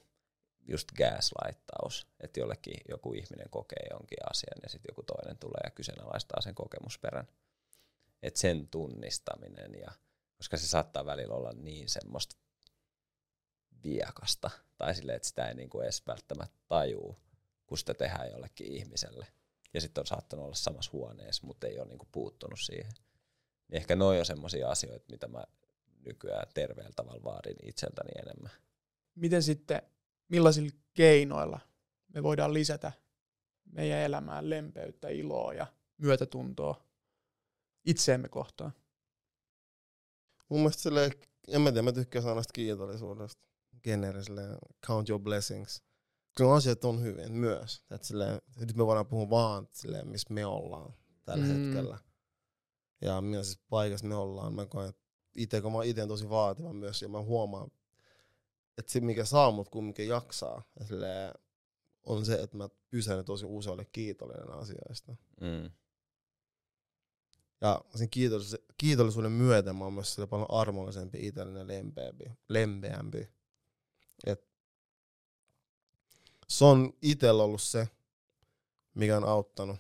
[0.69, 5.71] just gaslightaus, että jollekin joku ihminen kokee jonkin asian ja sitten joku toinen tulee ja
[5.71, 7.29] kyseenalaistaa sen kokemusperän.
[8.25, 9.91] Että sen tunnistaminen, ja,
[10.37, 12.37] koska se saattaa välillä olla niin semmoista
[13.85, 17.17] viekasta, tai silleen, että sitä ei niinku edes välttämättä tajuu,
[17.67, 19.27] kun sitä tehdään jollekin ihmiselle.
[19.75, 22.93] Ja sitten on saattanut olla samassa huoneessa, mutta ei ole niinku puuttunut siihen.
[23.69, 25.45] Niin ehkä noin on semmoisia asioita, mitä mä
[26.07, 28.53] nykyään terveellä tavalla vaadin itseltäni enemmän.
[29.15, 29.83] Miten sitten,
[30.29, 31.61] millaisilla keinoilla
[32.15, 32.93] me voidaan lisätä
[33.65, 35.67] meidän elämään lempeyttä, iloa ja
[35.99, 36.94] myötätuntoa
[37.85, 38.73] itseemme kohtaan?
[40.49, 41.13] Mun mielestä silleen,
[41.49, 43.49] en mä tiedä, mä tykkään sanasta kiitollisuudesta.
[43.83, 44.43] Generiselle
[44.87, 45.83] count your blessings.
[46.37, 47.83] Kyllä asiat on hyvin myös.
[47.91, 51.51] Että silleen, nyt me voidaan puhua vaan silleen, missä me ollaan tällä Mm.
[51.65, 51.99] hetkellä.
[53.01, 54.55] Ja millaisessa paikassa me ollaan.
[54.55, 55.03] Mä koen, että
[55.37, 57.71] itse, kun mä oon itse tosi vaativa myös, ja mä huomaan,
[58.79, 61.35] että se mikä saa mut kumminkin jaksaa, ja silleen,
[62.03, 65.17] on se, että mä pysyn tosi usealle kiitollinen asioista.
[65.41, 65.71] Mm.
[67.65, 72.25] Ja sen kiitollis- kiitollisuuden myötä mä oon myös sille paljon armollisempi itselleni ja lempeämpi.
[72.49, 73.29] lempeämpi.
[74.27, 74.49] Et
[76.49, 77.89] se on itsellä ollut se,
[78.95, 79.77] mikä on auttanut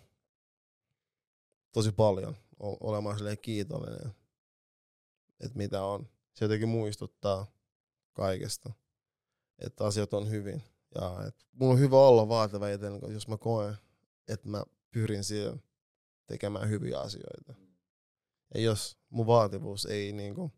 [1.72, 4.14] tosi paljon olemaan silleen kiitollinen,
[5.40, 6.08] että mitä on.
[6.34, 7.46] Se jotenkin muistuttaa
[8.12, 8.72] kaikesta,
[9.58, 10.62] että asiat on hyvin.
[10.94, 13.76] Ja et mulla on hyvä olla vaativa itselleni, jos mä koen,
[14.28, 15.62] että mä pyrin siihen
[16.26, 17.63] tekemään hyviä asioita.
[18.54, 20.52] Ja jos mun vaativuus ei niinku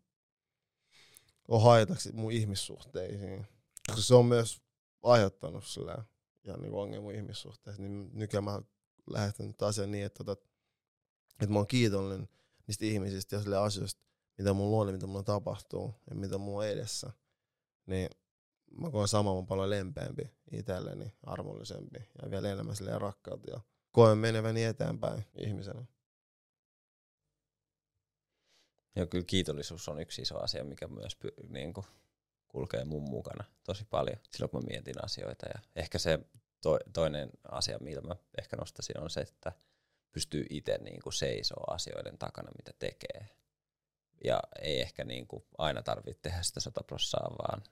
[1.47, 3.47] ole haitaksi mun ihmissuhteisiin,
[3.87, 4.61] koska se on myös
[5.03, 6.05] aiheuttanut sillä
[6.43, 8.61] ja niinku ongelmia mun ihmissuhteissa, niin nykyään mä
[9.09, 10.47] lähetän asian niin, että, tota,
[11.41, 12.29] että mä oon kiitollinen
[12.67, 14.01] niistä ihmisistä ja sille asioista,
[14.37, 17.11] mitä mulla on ja mitä mulla tapahtuu ja mitä mulla on edessä.
[17.85, 18.09] Niin
[18.81, 24.63] mä koen saman paljon lempeämpi itselleni, armollisempi ja vielä enemmän silleen rakkautta ja koen meneväni
[24.63, 25.85] eteenpäin ihmisenä.
[28.97, 31.17] Ja kyllä kiitollisuus on yksi iso asia, mikä myös
[31.49, 31.85] niin kuin
[32.47, 35.45] kulkee mun mukana tosi paljon silloin, kun mä mietin asioita.
[35.45, 36.19] Ja ehkä se
[36.61, 39.51] to- toinen asia, mitä mä ehkä nostaisin, on se, että
[40.11, 43.27] pystyy itse niin kuin seisoo asioiden takana, mitä tekee.
[44.23, 47.63] Ja ei ehkä niin kuin aina tarvitse tehdä sitä 100 prossaa, vaan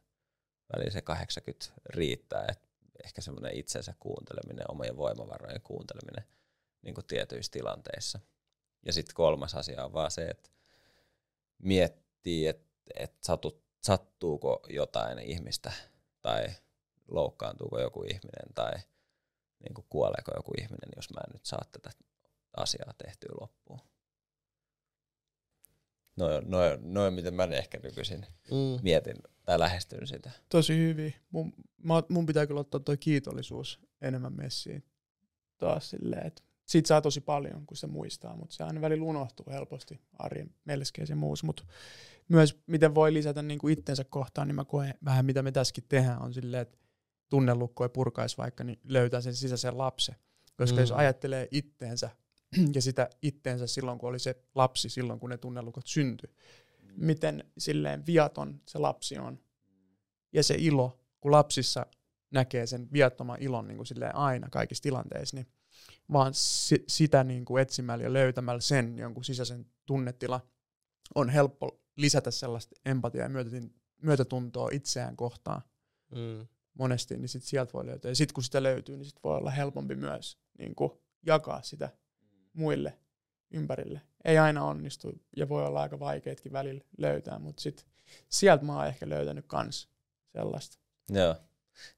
[0.73, 2.45] välillä se 80 riittää.
[2.51, 2.69] Et
[3.03, 6.23] ehkä semmoinen itsensä kuunteleminen, omien voimavarojen kuunteleminen
[6.81, 8.19] niin kuin tietyissä tilanteissa.
[8.85, 10.49] Ja sitten kolmas asia on vaan se, että
[11.63, 13.13] miettii, että et
[13.81, 15.71] sattuuko jotain ihmistä
[16.21, 16.47] tai
[17.07, 18.73] loukkaantuuko joku ihminen tai
[19.63, 21.89] niin kuin kuoleeko joku ihminen, jos mä en nyt saa tätä
[22.57, 23.79] asiaa tehtyä loppuun.
[26.15, 28.79] Noin, noin, noin miten mä ehkä nykyisin Mm.
[28.83, 30.31] mietin tai lähestyn sitä.
[30.49, 31.13] Tosi hyvin.
[31.29, 31.53] Mun,
[31.83, 34.83] mä, mun pitää kyllä ottaa toi kiitollisuus enemmän messiin
[35.57, 39.45] taas silleen, että siitä saa tosi paljon, kun se muistaa, mutta se aina välillä unohtuu
[39.49, 41.63] helposti arjen melskeissä ja muussa, mutta
[42.29, 45.83] myös miten voi lisätä niin kuin itsensä kohtaan, niin mä koen vähän mitä me tässäkin
[45.89, 46.77] tehdään, on silleen, että
[47.29, 50.15] tunnelukko ei purkaisi vaikka, niin löytää sen sisäisen lapsen.
[50.57, 50.81] Koska mm.
[50.81, 52.09] jos ajattelee itteensä
[52.75, 56.29] ja sitä itteensä silloin, kun oli se lapsi, silloin kun ne tunnelukot syntyi,
[56.95, 59.39] miten silleen viaton se lapsi on.
[60.33, 61.85] Ja se ilo, kun lapsissa
[62.31, 65.47] näkee sen viattoman ilon niin kuin silleen aina kaikissa tilanteissa, niin
[66.11, 70.47] vaan si- sitä niin kuin etsimällä ja löytämällä sen jonkun sisäisen tunnetila
[71.15, 73.29] on helppo lisätä sellaista empatiaa ja
[74.01, 75.61] myötätuntoa itseään kohtaan
[76.11, 76.47] Mm.
[76.73, 78.11] monesti, niin sit sieltä voi löytää.
[78.11, 80.91] Ja sitten kun sitä löytyy, niin sit voi olla helpompi myös niin kuin
[81.25, 81.89] jakaa sitä
[82.53, 82.99] muille
[83.51, 84.01] ympärille.
[84.25, 87.85] Ei aina onnistu ja voi olla aika vaikeatkin välillä löytää, mutta sit
[88.29, 89.89] sieltä mä oon ehkä löytänyt kans
[90.33, 90.77] sellaista.
[91.09, 91.35] Joo.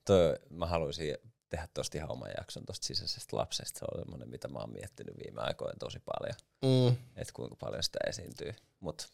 [0.06, 1.18] Toi, mä haluaisin
[1.50, 3.80] tehdä tosta ihan oman jakson tosta sisäisestä lapsesta.
[3.80, 6.98] Se on semmoinen, mitä mä oon miettinyt viime aikoina tosi paljon, Mm.
[7.16, 8.54] että kuinka paljon sitä esiintyy.
[8.80, 9.08] Mut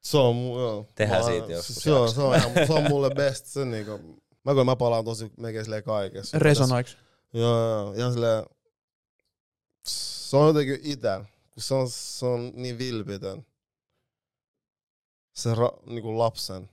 [0.00, 0.86] Se on, joo.
[0.94, 3.46] Tehdään Mä- siitä joskus se on, se, on se on mulle best.
[3.46, 6.38] Se niinku, mä kun mä palaan tosi melkein silleen kaikessa.
[6.38, 6.96] Resonoiks?
[7.32, 7.92] Joo, joo.
[7.92, 8.44] Ihan silleen,
[9.86, 13.46] se on jotenkin itä, kun se on, se on niin vilpitön.
[15.32, 16.70] Se ra, niinku lapsen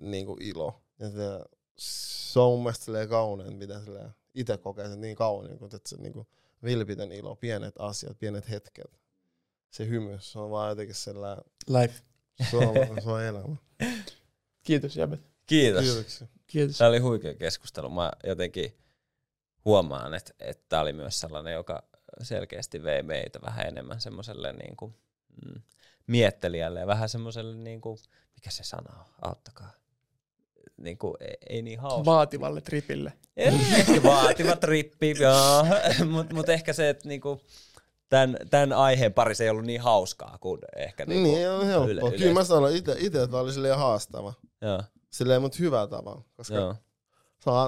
[0.00, 0.82] niinku ilo.
[0.98, 5.58] Ja se, se on mun mielestä silleen kaunein, mitä silleen itse kokee sen niin kauniin,
[5.58, 6.26] kun että se niinku
[6.64, 9.00] vilpitön ilo, pienet asiat, pienet hetket.
[9.70, 12.02] Se hymy, se on vaan jotenkin sellainen, Life.
[12.50, 13.56] se on, se on elämä.
[14.62, 15.20] Kiitos jäbät.
[15.46, 15.84] kiitos.
[15.84, 16.26] Kiitoksia.
[16.46, 16.78] Kiitos.
[16.78, 17.90] Tämä oli huikea keskustelu.
[17.90, 18.78] Mä jotenkin
[19.64, 21.82] huomaan, että, että tämä oli myös sellainen, joka
[22.22, 24.94] selkeästi vei meitä vähän enemmän semmoiselle niin kuin,
[25.44, 25.62] mm,
[26.06, 27.98] miettelijälle ja vähän semmoiselle, niin kuin,
[28.34, 29.83] mikä se sana on, auttakaa.
[30.76, 32.04] Niin kuin, ei, ei niin hauska.
[32.04, 33.12] Vaativalle tripille.
[33.36, 35.66] Ehkä vaativa trippi, joo.
[36.12, 37.40] mutta mut ehkä se, että niinku,
[38.08, 41.90] tämän, tämän aiheen parissa ei ollut niin hauskaa kuin ehkä niinku, Niin, on helppo.
[41.90, 42.34] yle- Kyllä yleensä.
[42.34, 44.34] mä sanon itse, itse että oli silleen haastava.
[44.62, 46.22] Joo, Silleen, mut hyvä tavalla.
[46.36, 46.74] Koska joo.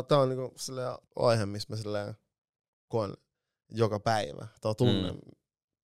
[0.09, 2.15] Tää on niinku silleen aihe, missä mä silleen
[2.89, 3.13] koen
[3.71, 4.47] joka päivä.
[4.65, 5.19] On tunne, Mm.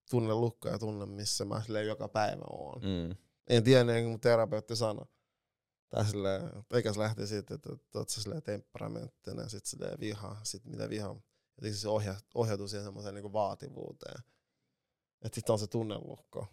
[0.09, 2.81] tunne lukko ja tunne, missä mä silleen joka päivä oon.
[2.81, 3.15] Mm.
[3.49, 5.05] En tiedä, niin kuin terapeutti sanoi.
[5.93, 6.41] Tai silleen,
[6.73, 11.15] eikä se lähti siitä, että, oot sä silleen temperamenttinen, sit silleen viha, sit mitä viha.
[11.57, 14.23] Jotenkin se ohja, ohjautuu siihen semmoiseen niinku vaativuuteen.
[15.21, 16.47] Että sit on se tunnelukko.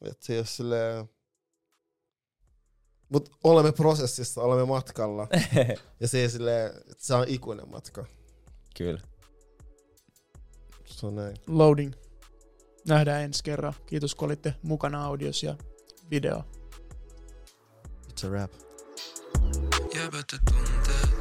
[0.00, 1.08] Että se ei ole silleen...
[3.08, 5.28] Mut olemme prosessissa, olemme matkalla.
[6.00, 8.04] Ja se että se on ikuinen matka.
[8.76, 9.00] Kyllä.
[10.84, 11.36] Se on näin.
[11.46, 11.92] Loading.
[12.88, 13.74] Nähdään ensi kerran.
[13.86, 15.56] Kiitos kun olitte mukana audios ja
[16.10, 16.44] video.
[18.18, 18.50] It's a rap.
[19.94, 21.17] Jäbät ja tunteet